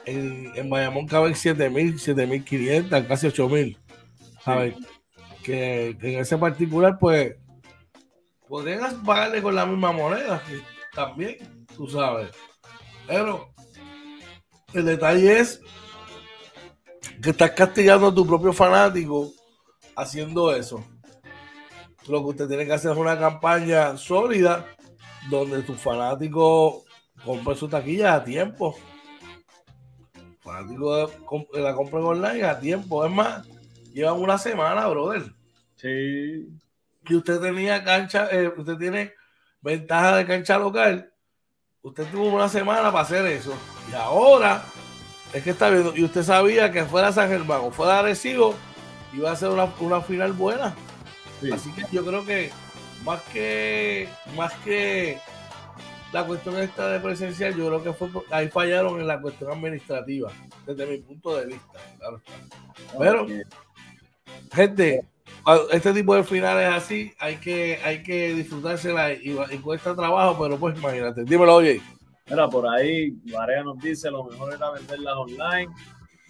[0.05, 3.78] En, en Bayamón caben 7.000, 7.500, casi 8.000.
[4.43, 4.76] ¿Sabes?
[5.43, 7.36] Que, que, en ese particular, pues,
[8.47, 10.43] podrían pagarle con la misma moneda
[10.93, 12.32] también tú sabes.
[13.07, 13.49] Pero
[14.74, 15.61] el detalle es
[17.22, 19.32] que estás castigando a tu propio fanático
[19.95, 20.84] haciendo eso.
[22.07, 24.66] Lo que usted tiene que hacer es una campaña sólida
[25.30, 26.84] donde tu fanático
[27.24, 28.76] compre su taquilla a tiempo.
[30.41, 31.09] Fanático
[31.53, 33.05] la compren online a tiempo.
[33.05, 33.47] Es más,
[33.93, 35.24] llevan una semana, brother.
[35.76, 36.47] Sí.
[37.07, 39.13] Y usted tenía cancha, eh, usted tiene
[39.61, 41.14] ventaja de cancha local
[41.86, 43.54] Usted tuvo una semana para hacer eso.
[43.92, 44.66] Y ahora
[45.32, 45.96] es que está viendo.
[45.96, 48.56] Y usted sabía que fuera San Germán o fuera Arecibo,
[49.14, 50.76] iba a ser una, final buena.
[51.54, 52.50] Así que yo creo que
[53.04, 55.20] más que más que
[56.12, 60.32] la cuestión esta de presencial, yo creo que fue ahí fallaron en la cuestión administrativa,
[60.66, 61.80] desde mi punto de vista.
[62.98, 63.28] Pero,
[64.52, 65.06] gente,
[65.72, 70.78] este tipo de finales así, hay que, hay que disfrutársela y, cuesta trabajo, pero pues
[70.78, 71.24] imagínate.
[71.24, 71.82] Dímelo, oye.
[72.28, 75.72] Mira, por ahí, Marea nos dice, lo mejor era venderlas online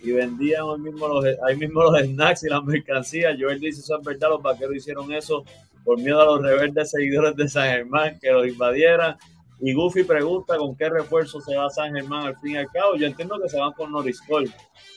[0.03, 3.37] y vendían ahí mismo los, ahí mismo los snacks y las mercancías.
[3.39, 5.45] Joel dice, eso es verdad, los vaqueros hicieron eso
[5.85, 9.15] por miedo a los rebeldes seguidores de San Germán que los invadieran.
[9.61, 12.97] Y Goofy pregunta con qué refuerzo se va San Germán al fin y al cabo.
[12.97, 14.51] Yo entiendo que se van con Norris Cole.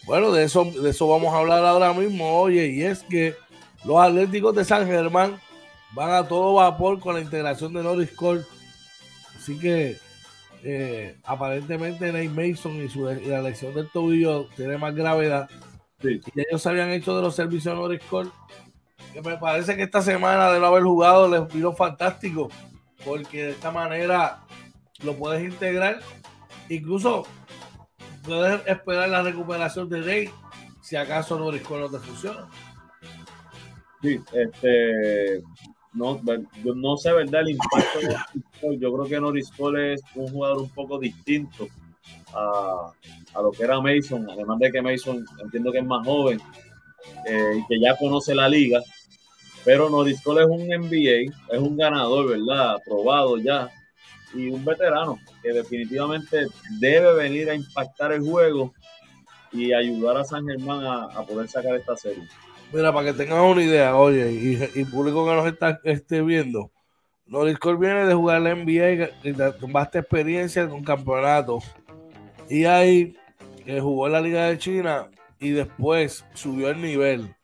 [0.05, 3.37] Bueno, de eso, de eso vamos a hablar ahora mismo, oye, y es que
[3.85, 5.41] los Atléticos de San Germán
[5.93, 8.45] van a todo vapor con la integración de Norris Cole.
[9.37, 9.99] Así que
[10.65, 15.49] eh, aparentemente Nate Mason y, su, la lesión del tobillo tiene más gravedad.
[16.03, 18.31] Y ellos se habían hecho de los servicios de Norris Cole.
[19.13, 22.49] Que me parece que esta semana de no haber jugado les vino fantástico.
[23.05, 24.41] Porque de esta manera
[25.03, 26.01] lo puedes integrar.
[26.69, 27.27] Incluso
[28.25, 30.33] puedes esperar la recuperación de Nate
[30.83, 32.49] si acaso Norris Cole no te funciona.
[34.01, 35.43] Sí, este,
[35.93, 36.21] no,
[36.65, 37.43] yo no sé, ¿verdad?
[37.43, 41.69] El impacto de Yo creo que Norris Cole es un jugador un poco distinto
[42.33, 42.93] a,
[43.35, 46.41] a, lo que era Mason, además de que Mason entiendo que es más joven
[47.27, 48.81] eh, y que ya conoce la liga.
[49.65, 52.77] Pero Norris Cole es un NBA, es un ganador, ¿verdad?
[52.77, 53.69] Aprobado ya.
[54.35, 56.47] Y un veterano que definitivamente
[56.79, 58.73] debe venir a impactar el juego
[59.53, 62.29] y ayudar a San Germán a, a poder sacar esta serie.
[62.71, 64.31] Mira, para que tengan una idea, oye,
[64.75, 66.71] y, público que nos está esté viendo,
[67.25, 69.33] Norris Cole viene de jugar la NBA y
[69.73, 71.61] vasta experiencia en un campeonato.
[72.51, 73.17] Y ahí
[73.65, 75.09] eh, jugó en la Liga de China
[75.39, 77.35] y después subió el nivel.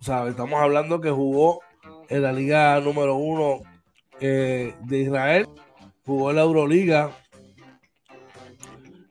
[0.00, 1.60] Estamos hablando que jugó
[2.10, 3.60] en la Liga número uno
[4.20, 5.48] eh, de Israel,
[6.04, 7.10] jugó en la Euroliga,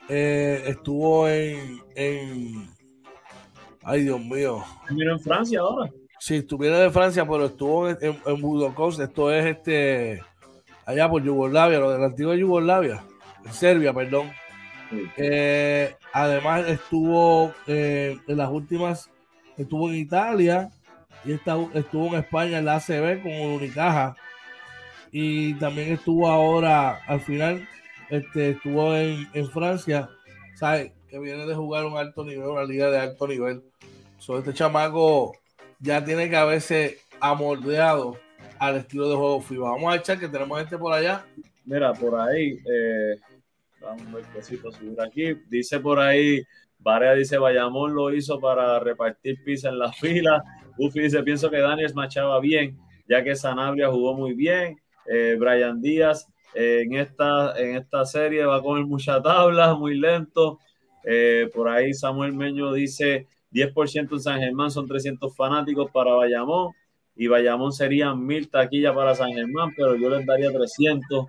[0.08, 2.71] eh, estuvo en, en
[3.84, 4.64] Ay, Dios mío.
[4.88, 5.92] Terminó en Francia ahora.
[6.20, 10.22] Sí, estuviera de Francia, pero estuvo en, en, en Esto es este
[10.86, 13.04] allá por Yugoslavia, lo de la antigua Yugoslavia,
[13.46, 14.32] en Serbia, perdón.
[15.18, 19.10] Eh, además estuvo eh, en las últimas,
[19.58, 20.70] estuvo en Italia
[21.24, 24.16] y estuvo en España en la ACB con Unicaja
[25.12, 27.68] y también estuvo ahora al final,
[28.10, 30.10] este, estuvo en, Francia,
[30.56, 30.92] ¿sabes?
[31.12, 33.62] Que viene de jugar un alto nivel, una liga de alto nivel.
[34.18, 35.34] So, este chamaco
[35.78, 38.18] ya tiene que haberse amoldeado
[38.58, 39.72] al estilo de juego FIBA.
[39.72, 41.26] Vamos a echar que tenemos este por allá.
[41.66, 43.16] Mira, por ahí, eh,
[43.82, 45.34] vamos a ver subir aquí.
[45.50, 46.42] Dice por ahí,
[46.80, 50.42] Varea dice, Bayamón lo hizo para repartir pizza en la fila.
[50.78, 54.78] Buffy dice, pienso que Daniels machaba bien, ya que Sanabria jugó muy bien.
[55.08, 59.98] Eh, Brian Díaz eh, en, esta, en esta serie va a comer mucha tabla, muy
[59.98, 60.60] lento.
[61.54, 66.74] Por ahí Samuel Meño dice 10% en San Germán, son 300 fanáticos para Bayamón
[67.16, 71.26] y Bayamón serían mil taquillas para San Germán, pero yo les daría 300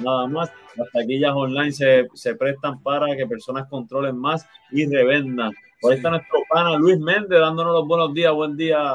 [0.00, 0.50] nada más.
[0.76, 5.52] Las taquillas online se, se prestan para que personas controlen más y revendan.
[5.80, 8.32] Por ahí está nuestro pana Luis Méndez dándonos los buenos días.
[8.32, 8.94] Buen día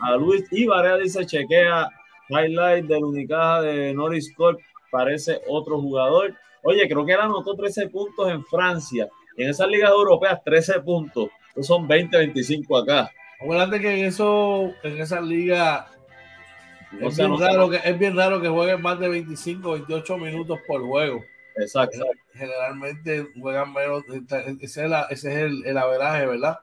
[0.00, 0.44] a Luis.
[0.50, 1.88] Y Varea dice: chequea
[2.28, 4.58] highlight del Unicaja de Norris Corp.
[4.90, 6.34] Parece otro jugador.
[6.62, 9.08] Oye, creo que él anotó 13 puntos en Francia.
[9.36, 11.28] En esas ligas europeas, 13 puntos.
[11.60, 13.10] son 20, 25 acá.
[13.40, 15.88] Acuérdate que en eso, en esa liga
[17.00, 20.82] es, bien raro que, es bien raro que jueguen más de 25, 28 minutos por
[20.82, 21.24] juego.
[21.56, 22.04] Exacto.
[22.34, 24.02] Generalmente juegan menos.
[24.60, 26.60] Ese es, el, el, averaje, ¿verdad?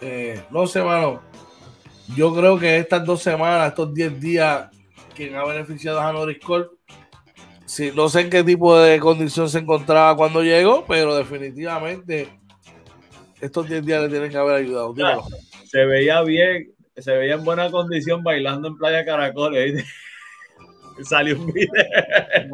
[0.00, 1.22] Eh, no sé, mano.
[2.14, 4.70] Yo creo que estas dos semanas, estos 10 días,
[5.14, 6.73] quien ha beneficiado a Norris Corp,
[7.66, 12.28] sí, no sé en qué tipo de condición se encontraba cuando llegó, pero definitivamente
[13.40, 14.94] estos 10 días le tienen que haber ayudado
[15.74, 19.84] se veía bien, se veía en buena condición bailando en Playa Caracoles.
[21.02, 21.68] Salió un video.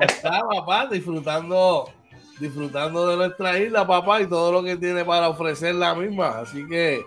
[0.01, 1.93] Está, papá, disfrutando,
[2.41, 6.39] disfrutando de nuestra isla, papá, y todo lo que tiene para ofrecer la misma.
[6.39, 7.03] Así que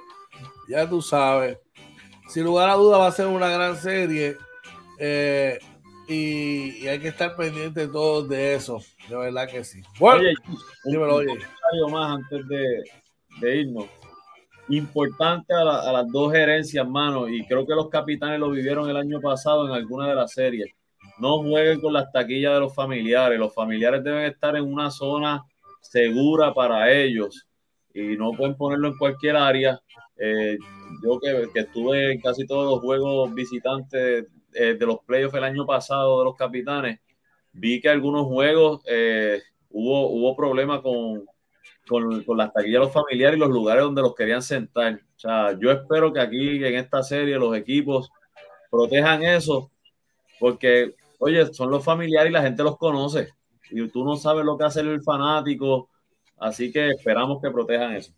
[0.69, 1.57] ya tú sabes.
[2.29, 4.37] Sin lugar a duda va a ser una gran serie.
[4.99, 5.57] Eh,
[6.07, 8.79] y, hay que estar pendiente todos de eso.
[9.09, 9.81] De verdad que sí.
[9.99, 10.33] Bueno, oye,
[10.85, 11.37] dímelo, oye.
[11.91, 12.83] más antes de,
[13.41, 13.85] de irnos
[14.69, 19.19] importante a, las dos gerencias, mano, y creo que los capitanes lo vivieron el año
[19.19, 20.71] pasado en alguna de las series.
[21.19, 23.39] No jueguen con las taquillas de los familiares.
[23.39, 25.43] Los familiares deben estar en una zona
[25.81, 27.45] segura para ellos
[27.93, 29.79] y no pueden ponerlo en cualquier área.
[30.17, 30.57] Eh,
[31.03, 34.25] yo que, estuve en casi todos los juegos visitantes
[34.55, 36.99] eh, de los playoffs el año pasado de los capitanes,
[37.51, 41.25] vi que algunos juegos eh, hubo, hubo problemas con,
[41.87, 44.93] con, con las taquillas de los familiares y los lugares donde los querían sentar.
[45.15, 48.11] O sea, yo espero que aquí en esta serie los equipos
[48.69, 49.71] protejan eso,
[50.39, 53.29] porque, oye, son los familiares y la gente los conoce.
[53.69, 55.89] Y tú no sabes lo que hace el fanático,
[56.37, 58.13] así que esperamos que protejan eso.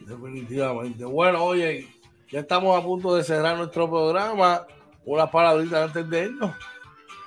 [0.00, 1.04] Definitivamente.
[1.04, 1.86] Bueno, oye,
[2.30, 4.66] ya estamos a punto de cerrar nuestro programa.
[5.04, 6.54] Una palabrita antes de irnos.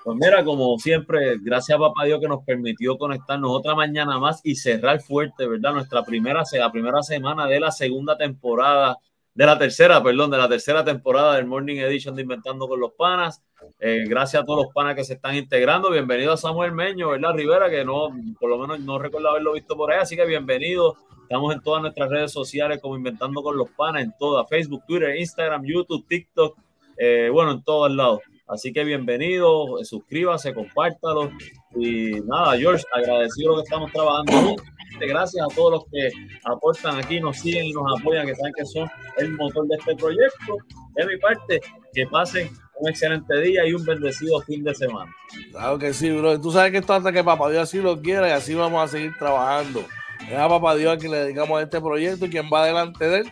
[0.04, 4.42] Pues mira, como siempre, gracias a Papá Dios que nos permitió conectarnos otra mañana más
[4.44, 5.74] y cerrar fuerte, ¿verdad?
[5.74, 8.98] Nuestra primera, la primera semana de la segunda temporada,
[9.34, 12.92] de la tercera, perdón, de la tercera temporada del Morning Edition de Inventando con los
[12.92, 13.42] Panas.
[13.80, 15.90] Eh, gracias a todos los panas que se están integrando.
[15.90, 17.34] Bienvenido a Samuel Meño, ¿verdad?
[17.34, 18.10] Rivera, que no,
[18.40, 20.98] por lo menos no recuerdo haberlo visto por ahí, así que bienvenido.
[21.22, 25.16] Estamos en todas nuestras redes sociales como Inventando con los Panas, en todas, Facebook, Twitter,
[25.16, 26.58] Instagram, YouTube, TikTok,
[27.04, 28.22] eh, bueno, en todos lados.
[28.48, 31.32] Así que bienvenido, suscríbase, compártalo.
[31.76, 34.56] Y nada, George, agradecido lo que estamos trabajando.
[35.00, 36.10] Gracias a todos los que
[36.46, 39.96] aportan aquí, nos siguen y nos apoyan, que saben que son el motor de este
[39.96, 40.58] proyecto.
[40.96, 41.60] De mi parte,
[41.94, 42.50] que pasen
[42.80, 45.12] un excelente día y un bendecido fin de semana.
[45.52, 46.40] Claro que sí, bro.
[46.40, 48.88] Tú sabes que esto hasta que Papá Dios así lo quiera y así vamos a
[48.88, 49.84] seguir trabajando.
[50.30, 53.10] Es a Papá Dios a quien le dedicamos a este proyecto y quien va delante
[53.10, 53.32] de él.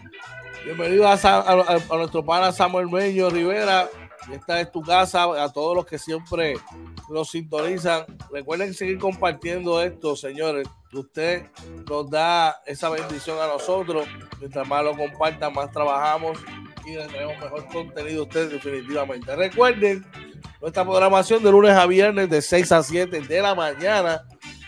[0.64, 3.90] Bienvenido a, nuestro pana Samuel Meño Rivera,
[4.32, 5.24] esta es tu casa.
[5.44, 6.54] A todos los que siempre
[7.10, 10.68] nos sintonizan, recuerden seguir compartiendo esto, señores.
[10.94, 11.48] Usted
[11.90, 14.08] nos da esa bendición a nosotros.
[14.40, 16.38] Mientras más lo compartan, más trabajamos
[16.86, 19.36] y tenemos mejor contenido a ustedes, definitivamente.
[19.36, 20.06] Recuerden
[20.62, 24.22] nuestra programación de lunes a viernes de 6 a 7 de la mañana.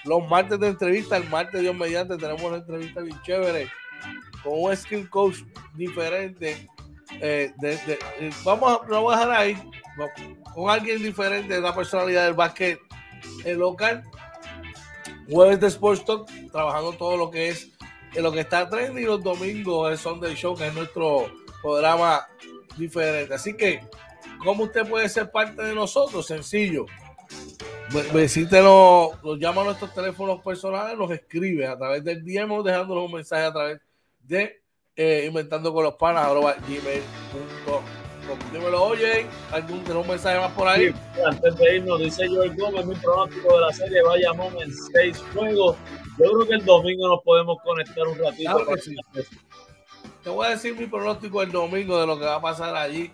[0.05, 3.69] Los martes de entrevista, el martes Dios mediante, tenemos una entrevista bien chévere
[4.43, 5.37] con un skill coach
[5.75, 6.69] diferente
[7.21, 7.53] eh,
[8.43, 9.57] vamos a, trabajar ahí
[10.53, 12.79] con alguien diferente de la personalidad del básquet
[13.45, 14.03] local.
[15.29, 17.71] Jueves de Sports Talk, trabajando todo lo que es
[18.15, 21.31] lo que está trending los domingos el Sunday Show, que es nuestro
[21.61, 22.27] programa
[22.77, 23.33] diferente.
[23.33, 23.81] Así que,
[24.43, 26.27] ¿cómo usted puede ser parte de nosotros?
[26.27, 26.85] Sencillo.
[28.13, 33.13] Visítenos, nos llama a nuestros teléfonos personales, nos escribe a través del DM, dejándonos un
[33.13, 33.81] mensaje a través
[34.23, 34.63] de
[34.95, 37.83] eh, inventando con los panas, arroba gmail.com.
[38.53, 40.93] Dímelo, oye, algún un mensaje más por ahí.
[41.25, 45.75] antes de irnos, dice Joel Gómez, mi pronóstico de la serie Bayamón en seis juegos.
[46.17, 48.65] Yo creo que el domingo nos podemos conectar un ratito.
[50.23, 53.11] Te voy a decir mi pronóstico el domingo de lo que va a pasar allí.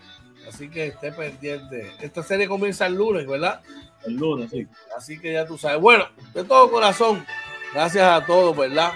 [0.48, 1.92] Así que esté pendiente.
[2.02, 3.62] Esta serie comienza el lunes, ¿verdad?
[4.06, 4.68] El lunes, sí.
[4.96, 5.82] Así que ya tú sabes.
[5.82, 7.26] Bueno, de todo corazón,
[7.74, 8.92] gracias a todos, ¿verdad?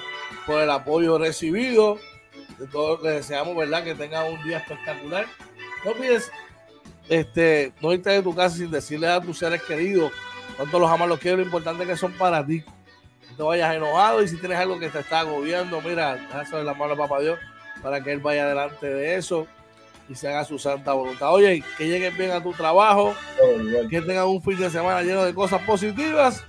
[0.46, 1.98] Por el apoyo recibido.
[2.60, 3.84] De todos les deseamos, ¿verdad?
[3.84, 5.26] Que tengan un día espectacular.
[5.84, 6.32] No olvides
[7.10, 10.12] este, no irte de tu casa sin decirle a tus seres queridos
[10.56, 12.64] cuánto los amas, los quiero, lo importante que son para ti.
[13.32, 16.74] No te vayas enojado y si tienes algo que te está agobiando, mira, déjalo la
[16.74, 17.40] mano a papá Dios
[17.82, 19.48] para que Él vaya delante de eso
[20.08, 21.34] y se haga su santa voluntad.
[21.34, 23.16] Oye, que lleguen bien a tu trabajo,
[23.90, 26.44] que tengan un fin de semana lleno de cosas positivas.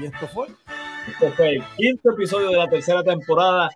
[0.00, 0.48] Y esto fue.
[1.08, 3.70] Este fue el quinto episodio de la tercera temporada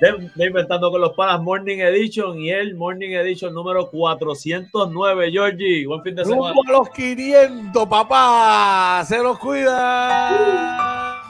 [0.00, 5.30] de, Inventando con los Panas Morning Edition y el Morning Edition número 409.
[5.32, 6.54] Georgie, buen fin de semana.
[6.68, 9.04] a los 500, papá.
[9.08, 11.22] Se los cuida.